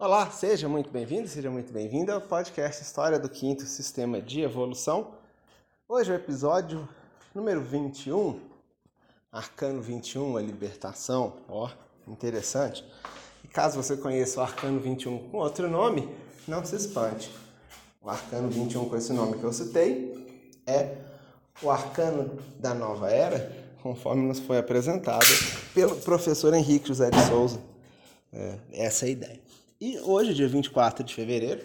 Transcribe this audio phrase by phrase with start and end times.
[0.00, 5.08] Olá, seja muito bem-vindo, seja muito bem-vinda ao podcast História do Quinto Sistema de Evolução.
[5.86, 6.88] Hoje é o episódio
[7.34, 8.40] número 21,
[9.30, 11.34] Arcano 21, a libertação.
[11.46, 11.68] Ó,
[12.08, 12.82] interessante.
[13.44, 16.08] E caso você conheça o Arcano 21 com outro nome,
[16.48, 17.30] não se espante.
[18.00, 20.96] O Arcano 21 com esse nome que eu citei é
[21.62, 25.26] o Arcano da Nova Era, conforme nos foi apresentado
[25.74, 27.60] pelo professor Henrique José de Souza.
[28.32, 29.59] É, essa é a ideia.
[29.82, 31.62] E hoje, dia 24 de fevereiro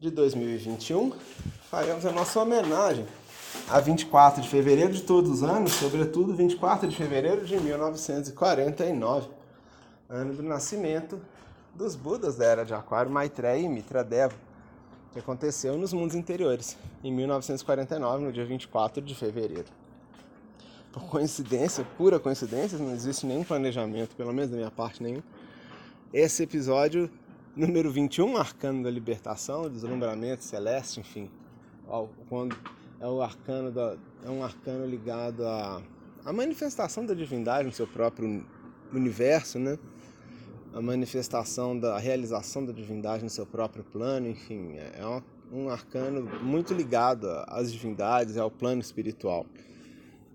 [0.00, 1.12] de 2021,
[1.68, 3.04] faremos a nossa homenagem
[3.68, 9.28] a 24 de fevereiro de todos os anos, sobretudo 24 de fevereiro de 1949,
[10.08, 11.20] ano do nascimento
[11.74, 14.32] dos Budas da Era de Aquário, Maitreya e Mitradeva,
[15.12, 19.68] que aconteceu nos mundos interiores, em 1949, no dia 24 de fevereiro.
[20.90, 25.22] Por coincidência, pura coincidência, não existe nenhum planejamento, pelo menos da minha parte nenhum,
[26.10, 27.10] esse episódio
[27.56, 31.30] número 21, Arcano da Libertação, Deslumbramento Celeste, enfim,
[32.28, 32.56] quando
[33.00, 35.80] é o arcano da, é um arcano ligado à,
[36.24, 38.44] à manifestação da divindade no seu próprio
[38.92, 39.78] universo, né?
[40.72, 46.22] A manifestação da realização da divindade no seu próprio plano, enfim, é, é um, arcano
[46.42, 49.46] muito ligado às divindades ao plano espiritual.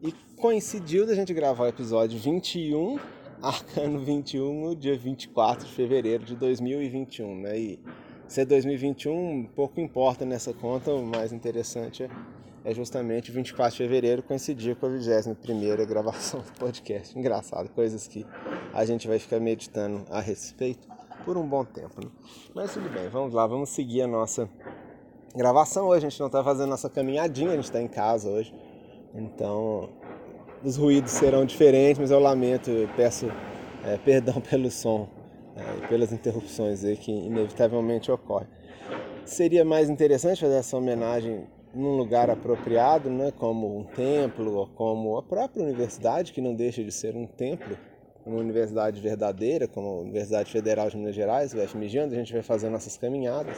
[0.02, 2.98] E coincidiu da gente gravar o episódio 21
[3.42, 7.58] Arcano 21 no dia 24 de fevereiro de 2021, né?
[7.58, 7.80] E
[8.28, 12.10] se é 2021, pouco importa nessa conta, o mais interessante
[12.66, 17.18] é, justamente 24 de fevereiro coincidir com a 21ª gravação do podcast.
[17.18, 18.26] Engraçado, coisas que
[18.74, 20.88] a gente vai ficar meditando a respeito
[21.24, 22.12] por um bom tempo, né?
[22.54, 24.50] Mas tudo bem, vamos lá, vamos seguir a nossa
[25.34, 26.06] gravação hoje.
[26.06, 28.54] A gente não está fazendo nossa caminhadinha, a gente está em casa hoje.
[29.14, 29.90] Então,
[30.64, 33.28] os ruídos serão diferentes, mas eu lamento, eu peço
[33.86, 35.08] é, perdão pelo som
[35.56, 38.48] é, e pelas interrupções aí que inevitavelmente ocorrem.
[39.26, 45.18] Seria mais interessante fazer essa homenagem num lugar apropriado, né, como um templo ou como
[45.18, 47.78] a própria universidade, que não deixa de ser um templo,
[48.26, 52.34] uma universidade verdadeira, como a Universidade Federal de Minas Gerais, o FMG, onde a gente
[52.34, 53.56] vai fazer nossas caminhadas,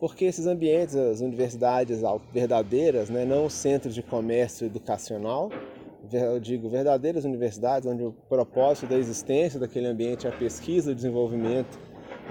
[0.00, 2.00] porque esses ambientes, as universidades
[2.32, 5.50] verdadeiras, né, não centros de comércio educacional,
[6.12, 10.94] eu digo, verdadeiras universidades, onde o propósito da existência daquele ambiente é a pesquisa, o
[10.94, 11.78] desenvolvimento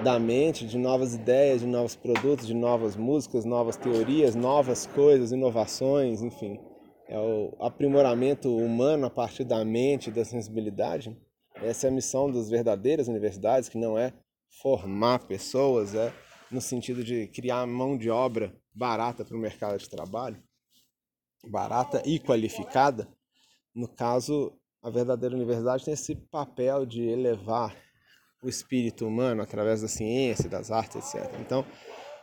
[0.03, 5.31] da mente, de novas ideias, de novos produtos, de novas músicas, novas teorias, novas coisas,
[5.31, 6.59] inovações, enfim.
[7.08, 11.16] É o aprimoramento humano a partir da mente e da sensibilidade.
[11.56, 14.12] Essa é a missão das verdadeiras universidades, que não é
[14.62, 16.12] formar pessoas, é
[16.52, 20.42] no sentido de criar mão de obra barata para o mercado de trabalho,
[21.47, 23.07] barata e qualificada,
[23.75, 27.75] no caso, a verdadeira universidade tem esse papel de elevar
[28.41, 31.40] o espírito humano através da ciência, das artes, etc.
[31.41, 31.66] Então,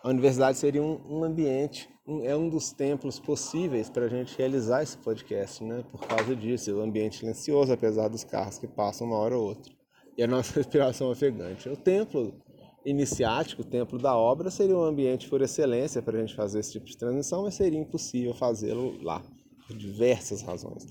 [0.03, 4.37] a universidade seria um, um ambiente, um, é um dos templos possíveis para a gente
[4.39, 5.85] realizar esse podcast, né?
[5.91, 9.73] Por causa disso, o ambiente silencioso, apesar dos carros que passam uma hora ou outra.
[10.17, 11.69] E a nossa respiração ofegante.
[11.69, 12.41] O templo
[12.85, 16.73] iniciático, o templo da obra, seria um ambiente por excelência para a gente fazer esse
[16.73, 19.23] tipo de transmissão, mas seria impossível fazê-lo lá,
[19.67, 20.87] por diversas razões.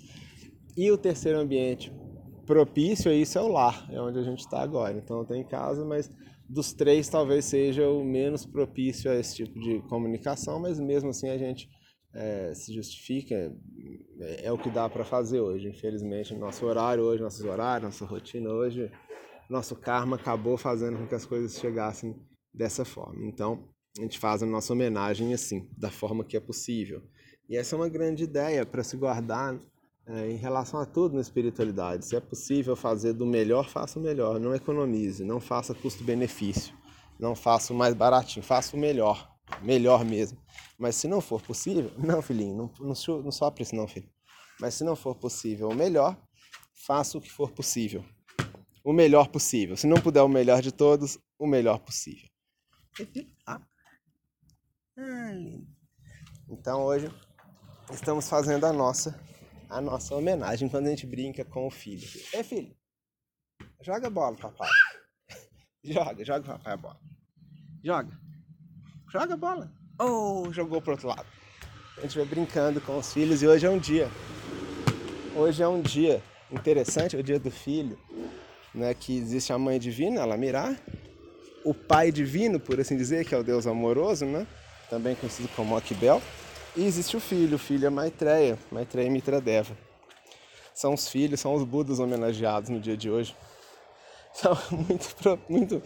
[0.75, 1.91] E o terceiro ambiente
[2.45, 4.97] propício a isso é o lar, é onde a gente está agora.
[4.97, 6.09] Então eu tenho em casa, mas
[6.49, 11.29] dos três talvez seja o menos propício a esse tipo de comunicação, mas mesmo assim
[11.29, 11.69] a gente
[12.13, 13.35] é, se justifica,
[14.19, 15.69] é, é o que dá para fazer hoje.
[15.69, 18.91] Infelizmente, nosso horário hoje, nossos horários, nossa rotina hoje,
[19.49, 22.15] nosso karma acabou fazendo com que as coisas chegassem
[22.53, 23.25] dessa forma.
[23.25, 27.01] Então, a gente faz a nossa homenagem assim, da forma que é possível.
[27.49, 29.59] E essa é uma grande ideia para se guardar
[30.13, 32.05] é, em relação a tudo na espiritualidade.
[32.05, 34.39] Se é possível fazer do melhor, faça o melhor.
[34.39, 36.75] Não economize, não faça custo-benefício.
[37.17, 39.31] Não faça o mais baratinho, faça o melhor.
[39.61, 40.37] Melhor mesmo.
[40.77, 44.09] Mas se não for possível, não, filhinho, não, não, não sopre isso não, filho.
[44.59, 46.17] Mas se não for possível o melhor,
[46.73, 48.03] faça o que for possível.
[48.83, 49.77] O melhor possível.
[49.77, 52.27] Se não puder o melhor de todos, o melhor possível.
[53.47, 53.61] Ah,
[56.49, 57.09] então hoje
[57.91, 59.17] estamos fazendo a nossa
[59.71, 62.05] a nossa homenagem quando a gente brinca com o filho.
[62.33, 62.75] É filho,
[63.81, 64.69] joga a bola, papai.
[65.81, 66.99] joga, joga papai a bola.
[67.83, 68.19] Joga.
[69.09, 69.71] Joga a bola.
[69.99, 71.25] Oh, jogou pro outro lado.
[71.97, 74.09] A gente vai brincando com os filhos e hoje é um dia.
[75.35, 76.21] Hoje é um dia
[76.51, 77.97] interessante, é o dia do filho,
[78.75, 78.93] né?
[78.93, 80.77] Que existe a mãe divina, ela mirar,
[81.63, 84.45] o pai divino, por assim dizer, que é o Deus amoroso, né?
[84.89, 86.21] Também conhecido como Akbel
[86.75, 89.75] e existe o filho, o filho é Maitreya, Maitreya Mitradeva.
[90.73, 93.35] São os filhos, são os Budas homenageados no dia de hoje.
[94.33, 95.81] Então, muito, muito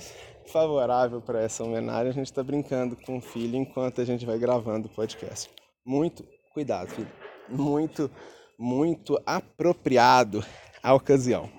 [0.52, 2.10] favorável para essa homenagem.
[2.10, 5.50] A gente está brincando com o filho enquanto a gente vai gravando o podcast.
[5.84, 6.24] Muito
[6.54, 7.12] cuidado, filho.
[7.50, 8.10] Muito,
[8.58, 10.46] muito apropriado
[10.82, 11.50] a ocasião.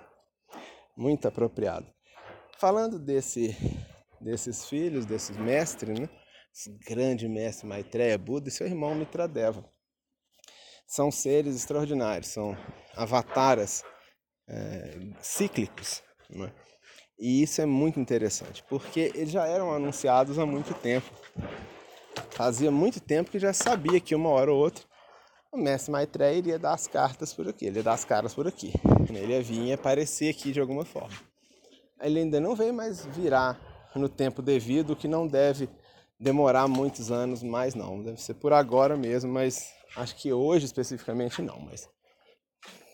[0.97, 1.87] Muito apropriado.
[2.59, 3.57] Falando desse,
[4.21, 6.09] desses filhos, desses mestres, né?
[6.57, 9.63] Esse grande mestre Maitreya Buda e seu irmão Mitradeva.
[10.87, 12.57] São seres extraordinários, são
[12.97, 13.85] avataras
[14.49, 16.03] é, cíclicos.
[16.31, 16.51] Né?
[17.19, 21.07] E isso é muito interessante, porque eles já eram anunciados há muito tempo.
[22.31, 24.83] Fazia muito tempo que já sabia que uma hora ou outra
[25.53, 28.49] o mestre Maitreya iria dar as cartas por aqui, ele ia dar as caras por
[28.49, 28.73] aqui.
[29.11, 31.17] Ele ia vir e aparecer aqui de alguma forma.
[32.01, 33.61] Ele ainda não veio mais virar
[33.95, 35.69] no tempo devido, que não deve
[36.19, 38.03] demorar muitos anos mais não.
[38.03, 41.61] Deve ser por agora mesmo, mas acho que hoje especificamente não.
[41.61, 41.89] Mas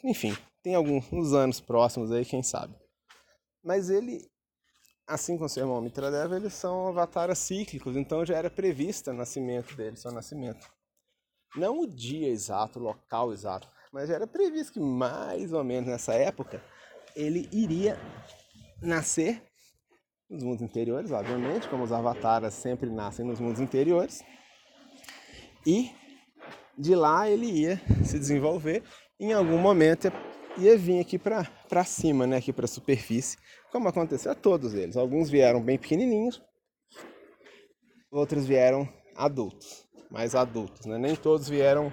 [0.05, 2.75] enfim, tem alguns anos próximos aí, quem sabe.
[3.63, 4.29] Mas ele,
[5.07, 9.77] assim como seu irmão Mitradeva, eles são avataras cíclicos, então já era previsto o nascimento
[9.77, 10.67] dele, seu nascimento.
[11.55, 15.89] Não o dia exato, o local exato, mas já era previsto que mais ou menos
[15.89, 16.63] nessa época
[17.15, 17.97] ele iria
[18.81, 19.52] nascer
[20.33, 24.25] nos mundos interiores, obviamente, como os avataras sempre nascem nos mundos interiores.
[25.67, 25.91] E
[26.77, 28.83] de lá ele ia se desenvolver,
[29.21, 30.11] em algum momento
[30.57, 33.37] ia vir aqui para cima, né, aqui para a superfície,
[33.71, 34.97] como aconteceu a todos eles.
[34.97, 36.43] Alguns vieram bem pequenininhos,
[38.11, 40.97] outros vieram adultos, mais adultos, né?
[40.99, 41.93] Nem todos vieram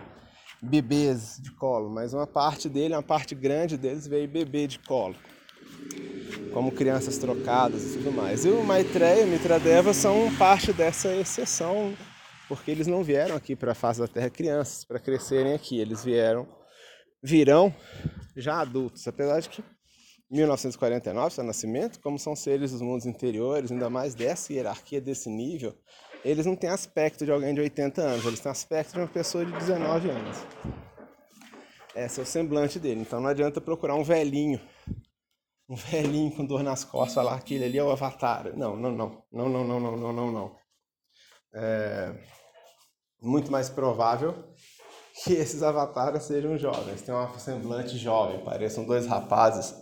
[0.61, 5.15] bebês de colo, mas uma parte dele, uma parte grande deles veio bebê de colo,
[6.53, 8.45] como crianças trocadas e tudo mais.
[8.45, 11.93] E o Maitreya e o Mitradeva são parte dessa exceção,
[12.47, 16.03] porque eles não vieram aqui para a face da Terra crianças, para crescerem aqui, eles
[16.03, 16.47] vieram
[17.21, 17.73] virão
[18.35, 19.63] já adultos, apesar de que
[20.31, 25.75] 1949, seu nascimento, como são seres dos mundos interiores, ainda mais dessa hierarquia, desse nível,
[26.23, 29.43] eles não têm aspecto de alguém de 80 anos, eles têm aspecto de uma pessoa
[29.43, 30.37] de 19 anos.
[31.95, 33.01] Esse é o semblante dele.
[33.01, 34.61] Então não adianta procurar um velhinho,
[35.69, 38.57] um velhinho com dor nas costas, que aquele ali é o avatar.
[38.57, 40.55] Não, não, não, não, não, não, não, não, não, não.
[41.53, 42.15] É
[43.21, 44.33] muito mais provável
[45.23, 49.75] que esses avatares sejam jovens, tem um semblante jovem, pareçam dois rapazes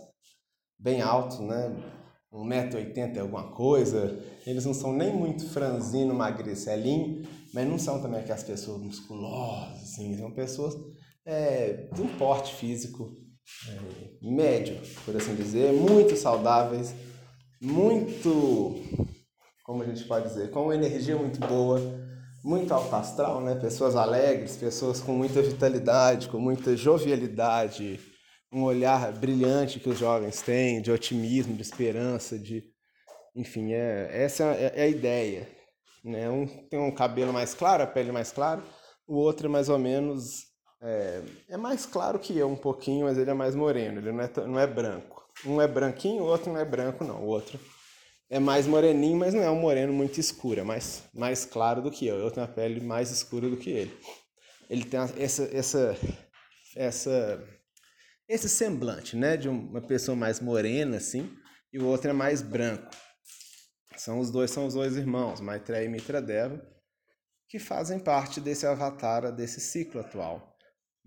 [0.78, 1.74] bem altos, né?
[2.32, 4.22] 1,80m e alguma coisa.
[4.46, 10.16] Eles não são nem muito franzino, magricelinho, mas não são também aquelas pessoas musculosas, assim.
[10.18, 10.74] São pessoas
[11.24, 13.10] é, de um porte físico
[14.20, 16.94] médio, por assim dizer, muito saudáveis,
[17.60, 18.82] muito,
[19.64, 21.80] como a gente pode dizer, com uma energia muito boa,
[22.44, 23.54] muito alto astral, né?
[23.54, 28.00] Pessoas alegres, pessoas com muita vitalidade, com muita jovialidade,
[28.52, 32.64] um olhar brilhante que os jovens têm, de otimismo, de esperança, de
[33.34, 35.48] enfim, é, essa é, é a ideia.
[36.04, 36.28] Né?
[36.28, 38.62] Um tem um cabelo mais claro, a pele mais clara,
[39.06, 40.47] o outro é mais ou menos.
[40.80, 44.22] É, é mais claro que eu um pouquinho, mas ele é mais moreno, ele não
[44.22, 45.28] é, não é branco.
[45.44, 47.22] Um é branquinho, o outro não é branco, não.
[47.22, 47.58] O outro
[48.30, 51.90] é mais moreninho, mas não é um moreno muito escuro, é mais, mais claro do
[51.90, 52.16] que eu.
[52.16, 53.98] Eu tenho a pele mais escura do que ele.
[54.68, 55.96] Ele tem essa, essa,
[56.76, 57.58] essa
[58.28, 61.34] esse semblante, né, de uma pessoa mais morena assim,
[61.72, 62.90] e o outro é mais branco.
[63.96, 66.62] São os dois são os dois irmãos, Maitreya e Mitradeva,
[67.48, 70.47] que fazem parte desse avatar, desse ciclo atual,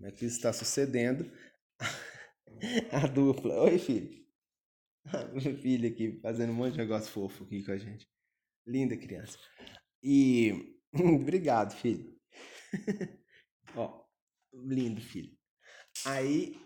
[0.02, 1.30] né, que está sucedendo
[2.90, 3.62] a dupla.
[3.62, 4.22] Oi, filho.
[5.32, 8.08] Meu filho aqui fazendo um monte de negócio fofo aqui com a gente.
[8.66, 9.38] Linda criança.
[10.02, 12.12] E obrigado, filho.
[13.76, 14.04] Ó,
[14.52, 15.36] lindo filho.
[16.04, 16.60] Aí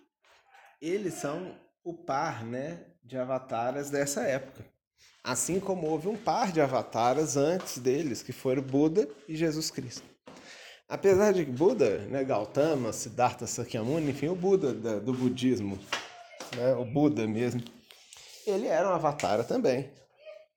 [0.80, 4.64] eles são o par né, de avataras dessa época.
[5.22, 10.15] Assim como houve um par de avataras antes deles, que foram Buda e Jesus Cristo.
[10.88, 15.78] Apesar de Buda, né, Gautama, Siddhartha Sakyamuni, enfim, o Buda da, do budismo,
[16.56, 17.60] né, o Buda mesmo,
[18.46, 19.90] ele era um avatar também.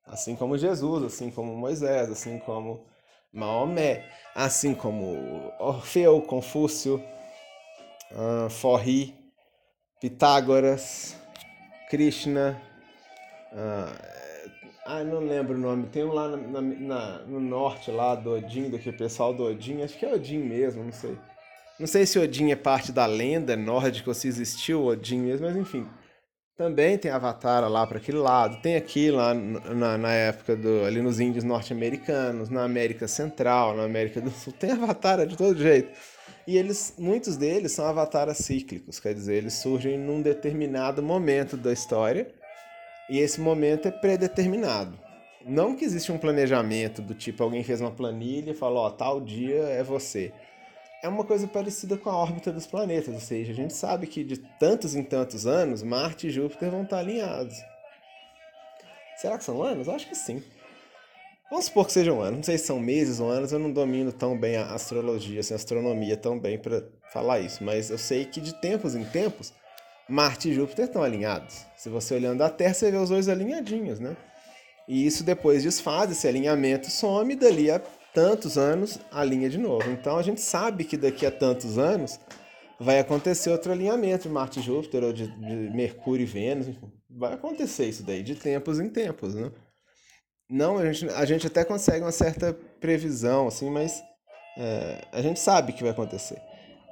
[0.05, 2.85] Assim como Jesus, assim como Moisés, assim como
[3.33, 7.03] Maomé, assim como Orfeu, Confúcio,
[8.11, 9.15] uh, Forri,
[9.99, 11.15] Pitágoras,
[11.89, 12.61] Krishna,
[13.51, 14.18] ah,
[14.91, 18.71] ah, não lembro o nome, tem um lá na, na, no norte, lá do Odin,
[18.71, 21.15] daquele pessoal do Odin, acho que é Odin mesmo, não sei.
[21.79, 25.55] Não sei se Odin é parte da lenda nórdica ou se existiu Odin mesmo, mas
[25.55, 25.85] enfim.
[26.57, 31.03] Também tem Avatar lá para aquele lado, tem aqui lá na, na época do, ali
[31.03, 35.95] nos índios norte-americanos, na América Central, na América do Sul, tem Avatar de todo jeito.
[36.47, 41.71] E eles, muitos deles são avatares cíclicos, quer dizer, eles surgem num determinado momento da
[41.71, 42.38] história
[43.09, 44.97] E esse momento é predeterminado.
[45.45, 49.19] Não que existe um planejamento do tipo alguém fez uma planilha e falou, ó, tal
[49.19, 50.31] dia é você.
[51.01, 54.23] É uma coisa parecida com a órbita dos planetas, ou seja, a gente sabe que
[54.23, 57.55] de tantos em tantos anos, Marte e Júpiter vão estar alinhados.
[59.17, 59.87] Será que são anos?
[59.87, 60.43] Acho que sim.
[61.49, 62.37] Vamos supor que sejam anos.
[62.37, 65.53] Não sei se são meses ou anos, eu não domino tão bem a astrologia, assim,
[65.53, 69.51] a astronomia tão bem para falar isso, mas eu sei que de tempos em tempos,
[70.09, 71.65] Marte e Júpiter estão alinhados.
[71.77, 74.17] Se você olhando a Terra, você vê os dois alinhadinhos, né?
[74.87, 77.79] E isso depois desfaz, esse alinhamento some, e dali a
[78.13, 79.89] tantos anos alinha de novo.
[79.91, 82.19] Então a gente sabe que daqui a tantos anos
[82.79, 86.75] vai acontecer outro alinhamento de Marte e Júpiter, ou de, de Mercúrio e Vênus.
[87.07, 89.51] Vai acontecer isso daí, de tempos em tempos, né?
[90.49, 94.01] Não, a gente, a gente até consegue uma certa previsão, assim, mas
[94.57, 96.41] é, a gente sabe que vai acontecer.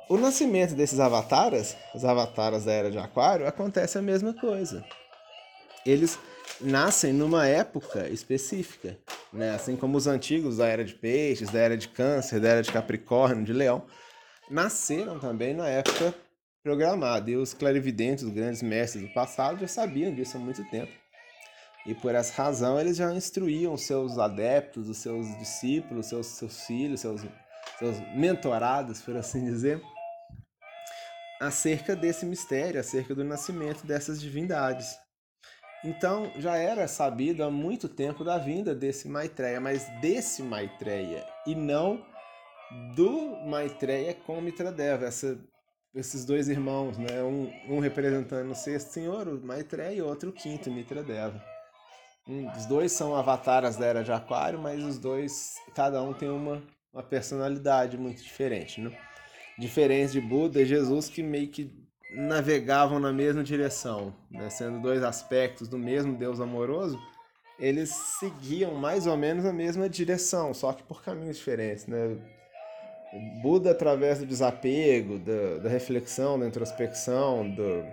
[0.10, 4.86] O nascimento desses avataras, os avataras da Era de Aquário, acontece a mesma coisa.
[5.86, 6.18] Eles
[6.62, 8.98] nascem numa época específica,
[9.34, 9.52] né?
[9.52, 12.72] assim como os antigos da Era de Peixes, da Era de Câncer, da Era de
[12.72, 13.86] Capricórnio, de Leão,
[14.50, 16.16] nasceram também na época
[16.64, 17.30] programada.
[17.30, 20.92] E os clarividentes, os grandes mestres do passado, já sabiam disso há muito tempo.
[21.86, 27.02] E por essa razão eles já instruíam seus adeptos, os seus discípulos, seus, seus filhos,
[27.02, 27.22] seus,
[27.78, 29.82] seus mentorados, por assim dizer,
[31.40, 34.98] acerca desse mistério, acerca do nascimento dessas divindades.
[35.84, 41.56] Então já era sabido há muito tempo da vinda desse Maitreya, mas desse Maitreya e
[41.56, 42.04] não
[42.96, 45.40] do Maitreya com Mitradeva, essa,
[45.96, 47.24] esses dois irmãos, né?
[47.24, 51.42] um, um representando o sexto senhor, o Maitreya, e outro o quinto, Mitradeva.
[52.28, 56.30] Um, os dois são avataras da Era de Aquário, mas os dois, cada um tem
[56.30, 58.98] uma, uma personalidade muito diferente, né?
[59.58, 61.72] Diferente de Buda e Jesus, que meio que
[62.14, 64.50] navegavam na mesma direção, né?
[64.50, 67.00] sendo dois aspectos do mesmo Deus amoroso,
[67.60, 71.88] eles seguiam mais ou menos a mesma direção, só que por caminhos diferentes.
[71.88, 72.18] Né?
[73.42, 77.84] Buda, através do desapego, da, da reflexão, da introspecção, do,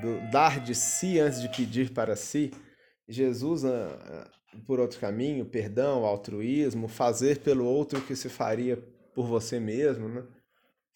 [0.00, 2.52] do dar de si antes de pedir para si,
[3.08, 4.30] Jesus, ah, ah,
[4.66, 8.76] por outro caminho, perdão, altruísmo, fazer pelo outro o que se faria
[9.14, 10.22] por você mesmo, né?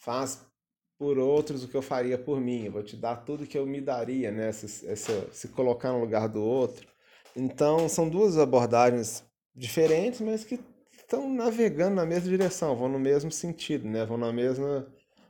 [0.00, 0.45] Faz
[0.99, 2.64] por outros o que eu faria por mim.
[2.64, 4.49] Eu vou te dar tudo que eu me daria, né?
[4.49, 6.88] Essa, essa, se colocar no lugar do outro.
[7.37, 10.59] Então, são duas abordagens diferentes, mas que
[10.90, 14.04] estão navegando na mesma direção, vão no mesmo sentido, né?
[14.04, 14.87] Vão na mesma,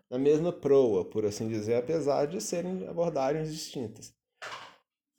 [0.09, 4.13] na mesma proa, por assim dizer, apesar de serem abordagens distintas.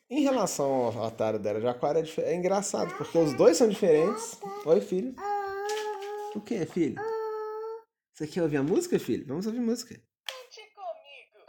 [0.10, 3.68] Em relação ao Avatar da Era de Aquário, é, é engraçado, porque os dois são
[3.68, 4.40] diferentes.
[4.66, 5.16] Oi, filho.
[6.36, 7.11] O que, filho?
[8.14, 9.26] Você quer ouvir a música, filho?
[9.26, 9.96] Vamos ouvir música.
[10.26, 11.46] Cante comigo.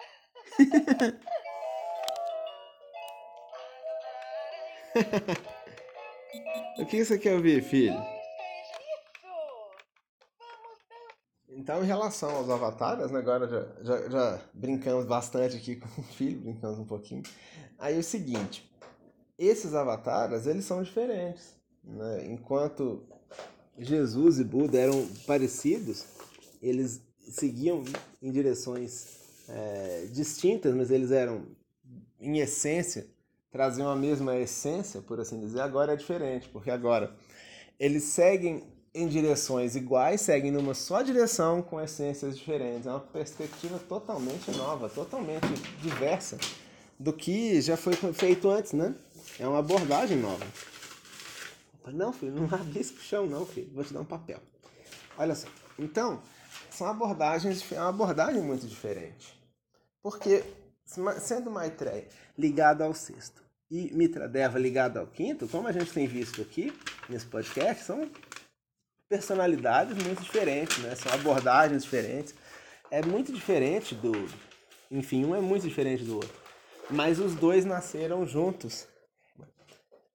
[6.79, 8.01] o que você quer ouvir, filho?
[11.49, 16.05] Então, em relação aos avatares, né, agora já, já, já, brincamos bastante aqui com o
[16.05, 17.23] filho, brincamos um pouquinho.
[17.79, 18.69] Aí é o seguinte,
[19.39, 21.55] esses avatares, eles são diferentes.
[21.85, 22.27] Né?
[22.27, 23.07] Enquanto
[23.79, 26.07] Jesus e Buda eram parecidos,
[26.63, 27.83] eles seguiam
[28.21, 29.07] em direções
[29.49, 31.47] é, distintas, mas eles eram,
[32.21, 33.07] em essência,
[33.51, 35.61] traziam a mesma essência, por assim dizer.
[35.61, 37.15] Agora é diferente, porque agora
[37.79, 38.65] eles seguem
[38.95, 42.87] em direções iguais, seguem numa só direção com essências diferentes.
[42.87, 45.47] É uma perspectiva totalmente nova, totalmente
[45.81, 46.39] diversa
[46.99, 48.95] do que já foi feito antes, né?
[49.39, 50.47] É uma abordagem nova.
[51.87, 53.71] Não, filho, não rabisca o chão, não, filho.
[53.75, 54.39] Vou te dar um papel.
[55.19, 55.49] Olha só.
[55.79, 56.23] Então,
[56.73, 59.41] são abordagens, é uma abordagem muito diferente.
[60.03, 60.43] Porque,
[61.21, 66.43] sendo Maitreya ligado ao sexto e Mitradeva ligado ao quinto, como a gente tem visto
[66.43, 66.77] aqui
[67.09, 68.11] nesse podcast, são
[69.09, 70.95] personalidades muito diferentes, né?
[70.95, 72.35] São abordagens diferentes.
[72.91, 74.13] É muito diferente do.
[74.91, 76.43] Enfim, um é muito diferente do outro
[76.93, 78.87] mas os dois nasceram juntos,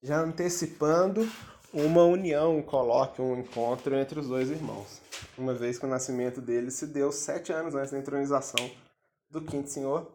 [0.02, 1.28] já antecipando
[1.74, 5.02] uma união, um colóquio, um encontro entre os dois irmãos.
[5.38, 8.72] Uma vez que o nascimento deles se deu sete anos antes da entronização
[9.30, 10.12] do quinto senhor,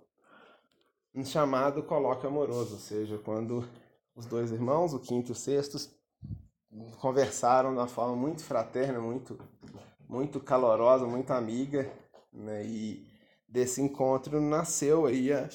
[1.14, 3.68] um chamado colóquio amoroso, ou seja, quando
[4.16, 5.78] os dois irmãos, o quinto e o sexto,
[7.00, 9.38] conversaram de uma forma muito fraterna, muito,
[10.08, 11.90] muito calorosa, muito amiga,
[12.32, 12.64] né?
[12.64, 13.06] e
[13.46, 15.48] desse encontro nasceu aí a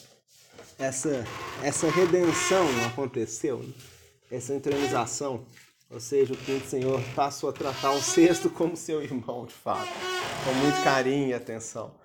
[0.78, 1.26] essa,
[1.64, 3.74] essa redenção aconteceu, né?
[4.32, 5.44] essa entronização.
[5.89, 9.88] Ou seja, o quinto Senhor passou a tratar o sexto como seu irmão, de fato,
[10.44, 11.96] com muito carinho e atenção.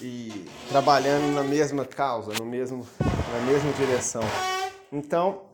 [0.00, 4.22] E trabalhando na mesma causa, no mesmo, na mesma direção.
[4.92, 5.46] Então,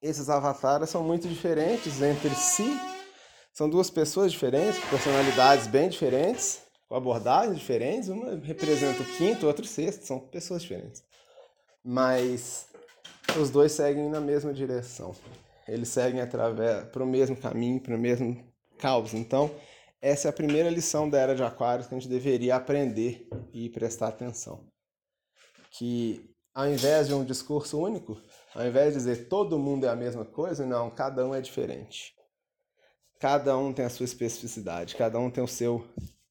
[0.00, 2.78] esses avatares são muito diferentes entre si.
[3.52, 8.08] São duas pessoas diferentes, com personalidades bem diferentes, com abordagens diferentes.
[8.08, 11.04] Uma representa o quinto, outra o sexto, são pessoas diferentes.
[11.84, 12.66] Mas
[13.38, 15.14] os dois seguem na mesma direção.
[15.66, 18.44] Eles seguem através para o mesmo caminho, para o mesmo
[18.78, 19.14] caos.
[19.14, 19.50] Então,
[20.00, 23.70] essa é a primeira lição da era de Aquários que a gente deveria aprender e
[23.70, 24.66] prestar atenção.
[25.70, 28.20] Que ao invés de um discurso único,
[28.54, 32.14] ao invés de dizer todo mundo é a mesma coisa, não, cada um é diferente.
[33.18, 35.84] Cada um tem a sua especificidade, cada um tem o seu,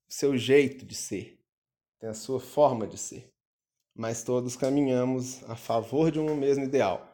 [0.07, 1.39] seu jeito de ser,
[1.99, 3.33] tem a sua forma de ser.
[3.95, 7.12] Mas todos caminhamos a favor de um mesmo ideal.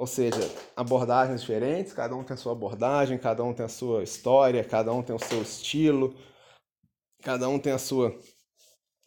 [0.00, 0.40] Ou seja,
[0.74, 4.90] abordagens diferentes, cada um tem a sua abordagem, cada um tem a sua história, cada
[4.94, 6.18] um tem o seu estilo,
[7.22, 8.18] cada um tem a sua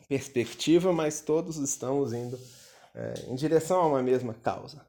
[0.07, 2.39] perspectiva, mas todos estamos indo
[2.93, 4.87] é, em direção a uma mesma causa.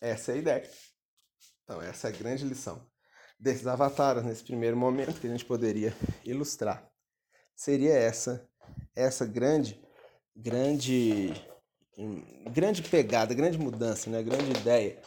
[0.00, 0.70] Essa é a ideia.
[1.64, 2.80] Então, essa é a grande lição
[3.36, 5.92] desses avatares nesse primeiro momento que a gente poderia
[6.24, 6.88] ilustrar.
[7.56, 8.48] Seria essa
[8.94, 9.84] essa grande
[10.36, 11.34] grande
[12.52, 14.22] grande pegada, grande mudança, né?
[14.22, 15.02] grande ideia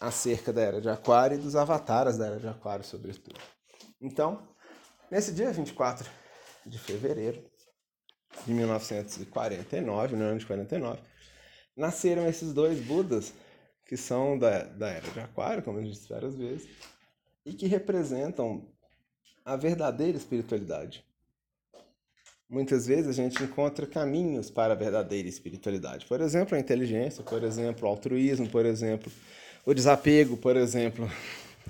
[0.00, 3.40] acerca da era de Aquário e dos avatares da era de Aquário, sobretudo.
[4.00, 4.48] Então,
[5.10, 6.08] nesse dia 24
[6.66, 7.44] de fevereiro
[8.46, 11.00] de 1949, no ano de 49,
[11.76, 13.32] nasceram esses dois Budas
[13.84, 16.68] que são da, da era de Aquário, como gente disse várias vezes,
[17.44, 18.66] e que representam
[19.44, 21.04] a verdadeira espiritualidade.
[22.48, 26.06] Muitas vezes a gente encontra caminhos para a verdadeira espiritualidade.
[26.06, 29.10] Por exemplo, a inteligência, por exemplo, o altruísmo, por exemplo,
[29.64, 31.10] o desapego, por exemplo,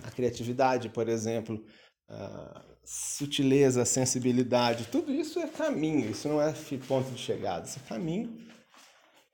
[0.03, 1.63] a criatividade, por exemplo,
[2.09, 4.89] a sutileza, a sensibilidade.
[4.91, 6.55] Tudo isso é caminho, isso não é
[6.87, 8.37] ponto de chegada, isso é caminho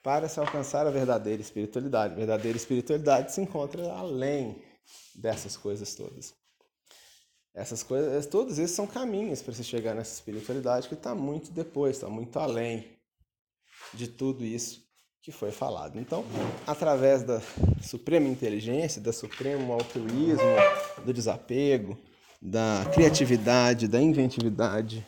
[0.02, 2.14] para se alcançar a verdadeira espiritualidade.
[2.14, 4.62] A verdadeira espiritualidade se encontra além
[5.14, 6.34] dessas coisas todas.
[7.54, 11.96] Essas coisas, todos esses são caminhos para se chegar nessa espiritualidade que está muito depois,
[11.96, 12.96] está muito além
[13.94, 14.87] de tudo isso
[15.28, 16.00] que foi falado.
[16.00, 16.24] Então,
[16.66, 17.38] através da
[17.82, 20.42] suprema inteligência, da supremo altruísmo,
[21.04, 21.98] do desapego,
[22.40, 25.06] da criatividade, da inventividade,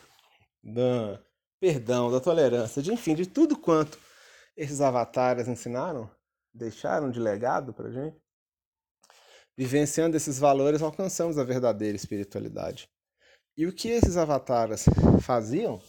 [0.63, 1.17] do
[1.59, 3.97] perdão, da tolerância, de enfim, de tudo quanto
[4.55, 6.07] esses avatares ensinaram,
[6.53, 8.21] deixaram de legado para gente,
[9.57, 12.87] vivenciando esses valores, alcançamos a verdadeira espiritualidade.
[13.57, 14.85] E o que esses avatares
[15.23, 15.81] faziam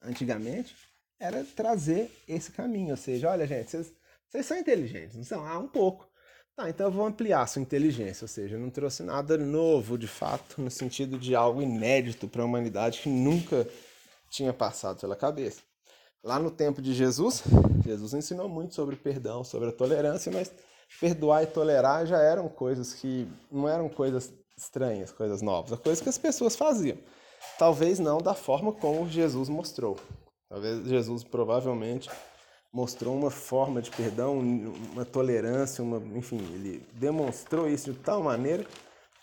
[0.00, 0.76] antigamente
[1.18, 5.46] era trazer esse caminho, ou seja, olha gente, vocês, são inteligentes, não são?
[5.46, 6.08] Ah, um pouco.
[6.56, 10.06] Tá, então eu vou ampliar a sua inteligência, ou seja, não trouxe nada novo, de
[10.06, 13.66] fato, no sentido de algo inédito para a humanidade que nunca
[14.30, 15.60] tinha passado pela cabeça.
[16.22, 17.42] Lá no tempo de Jesus,
[17.84, 20.52] Jesus ensinou muito sobre perdão, sobre a tolerância, mas
[21.00, 26.08] perdoar e tolerar já eram coisas que não eram coisas estranhas, coisas novas, coisas que
[26.08, 26.96] as pessoas faziam.
[27.58, 29.98] Talvez não da forma como Jesus mostrou.
[30.54, 32.08] Talvez Jesus provavelmente
[32.72, 38.64] mostrou uma forma de perdão, uma tolerância, uma, enfim, ele demonstrou isso de tal maneira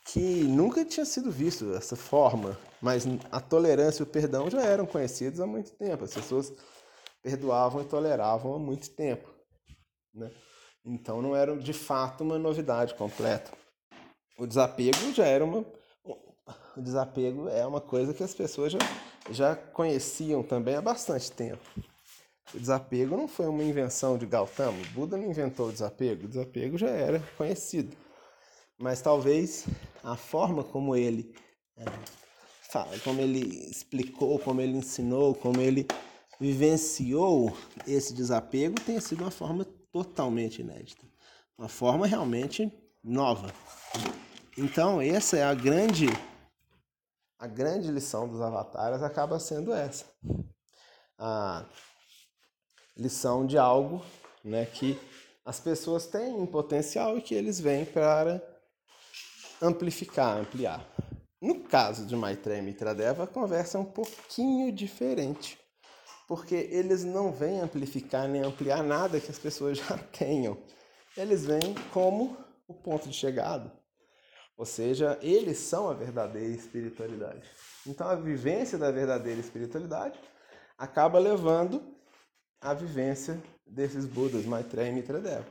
[0.04, 4.86] que nunca tinha sido visto essa forma, mas a tolerância e o perdão já eram
[4.86, 6.04] conhecidos há muito tempo.
[6.04, 6.52] As pessoas
[7.24, 9.30] perdoavam e toleravam há muito tempo.
[10.13, 10.30] Né?
[10.84, 13.54] Então não era de fato uma novidade completa.
[14.38, 15.63] O desapego já era uma.
[16.76, 18.80] O desapego é uma coisa que as pessoas já,
[19.32, 21.63] já conheciam também há bastante tempo.
[22.54, 24.78] O desapego não foi uma invenção de Gautama.
[24.78, 26.26] O Buda não inventou o desapego.
[26.26, 27.96] O desapego já era conhecido.
[28.78, 29.65] Mas talvez
[30.04, 31.34] a forma como ele
[31.78, 31.86] é,
[32.70, 35.88] fala, como ele explicou, como ele ensinou, como ele
[36.39, 41.06] vivenciou esse desapego tenha sido uma forma totalmente inédita,
[41.58, 42.72] uma forma realmente
[43.04, 43.54] nova.
[44.58, 46.08] Então, essa é a grande
[47.41, 50.06] a grande lição dos avatares acaba sendo essa.
[51.17, 51.65] A
[52.95, 54.06] lição de algo,
[54.43, 54.95] né, que
[55.43, 58.39] as pessoas têm um potencial e que eles vêm para
[59.60, 60.88] amplificar, ampliar.
[61.41, 65.60] No caso de Maitreya e Mitradeva, a conversa é um pouquinho diferente
[66.27, 70.58] porque eles não vêm amplificar nem ampliar nada que as pessoas já tenham.
[71.17, 73.81] Eles vêm como o ponto de chegada.
[74.58, 77.50] Ou seja, eles são a verdadeira espiritualidade.
[77.88, 80.20] Então a vivência da verdadeira espiritualidade
[80.78, 81.96] acaba levando
[82.60, 85.46] à vivência desses Budas, Maitreya e Mitradeva.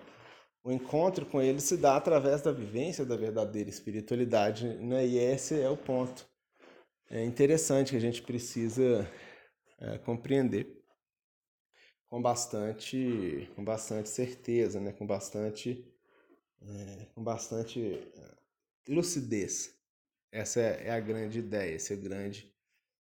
[0.63, 5.07] O encontro com eles se dá através da vivência da verdadeira espiritualidade, né?
[5.07, 6.31] e esse é o ponto
[7.11, 9.05] é interessante que a gente precisa
[9.81, 10.81] é, compreender
[12.07, 14.93] com bastante, com bastante certeza, né?
[14.93, 15.85] com bastante,
[16.63, 17.81] é, com bastante
[18.89, 19.75] lucidez.
[20.33, 22.53] Essa é, é a grande ideia, esse é o grande,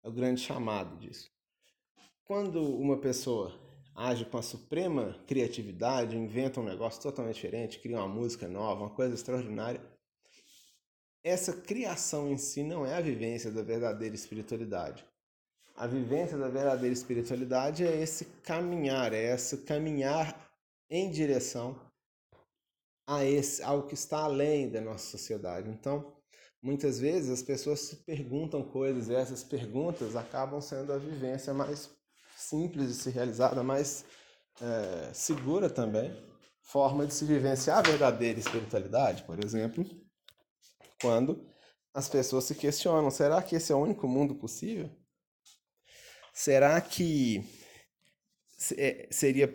[0.05, 1.31] é o grande chamado disso.
[2.25, 3.59] Quando uma pessoa
[3.95, 8.95] age com a suprema criatividade, inventa um negócio totalmente diferente, cria uma música nova, uma
[8.95, 9.81] coisa extraordinária,
[11.25, 15.05] essa criação em si não é a vivência da verdadeira espiritualidade.
[15.75, 20.49] A vivência da verdadeira espiritualidade é esse caminhar, é esse caminhar
[20.89, 21.79] em direção
[23.09, 25.71] a esse, ao que está além da nossa sociedade.
[25.71, 26.15] Então,
[26.63, 31.91] muitas vezes as pessoas se perguntam coisas e essas perguntas acabam sendo a vivência mais
[32.37, 34.05] simples de se realizada, mais
[34.61, 36.15] é, segura também.
[36.61, 39.87] Forma de se vivenciar a verdadeira espiritualidade, por exemplo,
[41.01, 41.49] quando
[41.95, 44.95] as pessoas se questionam: será que esse é o único mundo possível?
[46.35, 47.43] Será que
[48.77, 49.55] é, seria.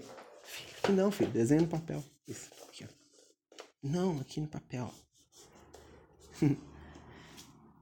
[0.90, 2.04] Não, filho, desenho no papel.
[2.28, 3.03] Isso, aqui, ó.
[3.84, 4.90] Não, aqui no papel.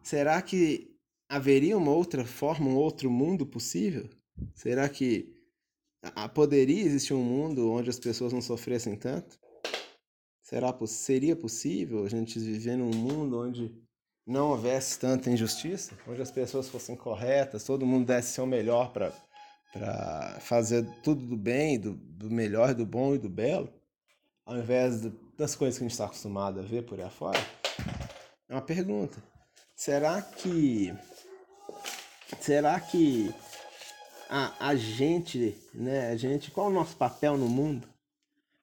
[0.01, 0.97] será que
[1.29, 4.09] haveria uma outra forma, um outro mundo possível?
[4.55, 5.31] Será que
[6.33, 9.39] poderia existir um mundo onde as pessoas não sofressem tanto?
[10.41, 13.71] Será seria possível a gente viver num mundo onde
[14.25, 19.13] não houvesse tanta injustiça, onde as pessoas fossem corretas, todo mundo desse seu melhor para
[19.71, 23.71] para fazer tudo do bem, do, do melhor, do bom e do belo,
[24.45, 27.39] ao invés de, das coisas que a gente está acostumado a ver por aí fora?
[28.47, 29.21] É uma pergunta.
[29.75, 30.93] Será que
[32.39, 33.33] será que
[34.29, 36.09] a, a gente, né?
[36.09, 37.87] A gente, qual o nosso papel no mundo?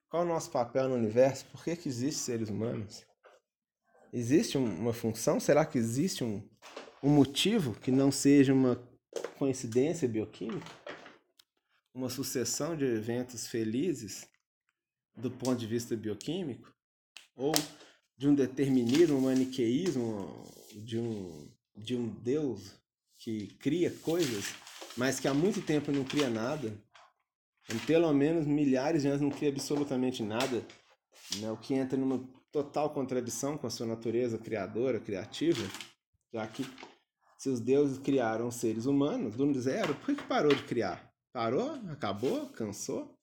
[0.09, 1.44] Qual o nosso papel no universo?
[1.46, 3.04] Por que, que existem seres humanos?
[4.12, 5.38] Existe uma função?
[5.38, 6.42] Será que existe um,
[7.02, 8.83] um motivo que não seja uma
[9.38, 10.66] coincidência bioquímica?
[11.92, 14.26] Uma sucessão de eventos felizes
[15.18, 16.72] do ponto de vista bioquímico?
[17.37, 17.52] Ou
[18.16, 22.72] de um determinismo, um maniqueísmo de um, de um Deus
[23.16, 24.54] que cria coisas
[24.98, 26.76] mas que há muito tempo não cria nada,
[27.87, 30.66] pelo menos milhares de anos não cria absolutamente nada,
[31.37, 31.50] né?
[31.52, 35.62] o que entra numa total contradição com a sua natureza criadora, criativa,
[36.33, 36.66] já que
[37.38, 41.09] se os deuses criaram seres humanos do zero, por que parou de criar?
[41.33, 41.74] Parou?
[41.90, 42.46] Acabou?
[42.48, 43.16] Cansou?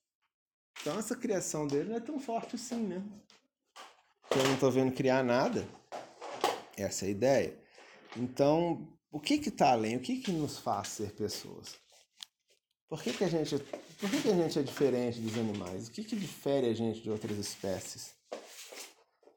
[0.80, 3.02] Então essa criação dele não é tão forte assim, né?
[4.30, 5.66] Eu não estou vendo criar nada.
[6.76, 7.58] Essa é a ideia.
[8.16, 9.96] Então, o que que está além?
[9.96, 11.74] O que que nos faz ser pessoas?
[12.88, 13.58] Por que que a gente,
[13.98, 15.88] por que que a gente é diferente dos animais?
[15.88, 18.14] O que que difere a gente de outras espécies?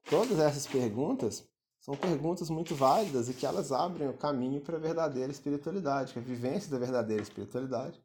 [0.09, 1.47] Todas essas perguntas
[1.79, 6.19] são perguntas muito válidas e que elas abrem o caminho para a verdadeira espiritualidade, que
[6.19, 7.99] a vivência da verdadeira espiritualidade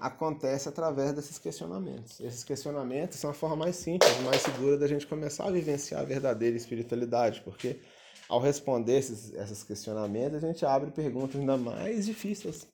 [0.00, 2.18] acontece através desses questionamentos.
[2.20, 6.04] Esses questionamentos são a forma mais simples, mais segura da gente começar a vivenciar a
[6.04, 7.80] verdadeira espiritualidade, porque
[8.26, 12.66] ao responder esses, esses questionamentos, a gente abre perguntas ainda mais difíceis.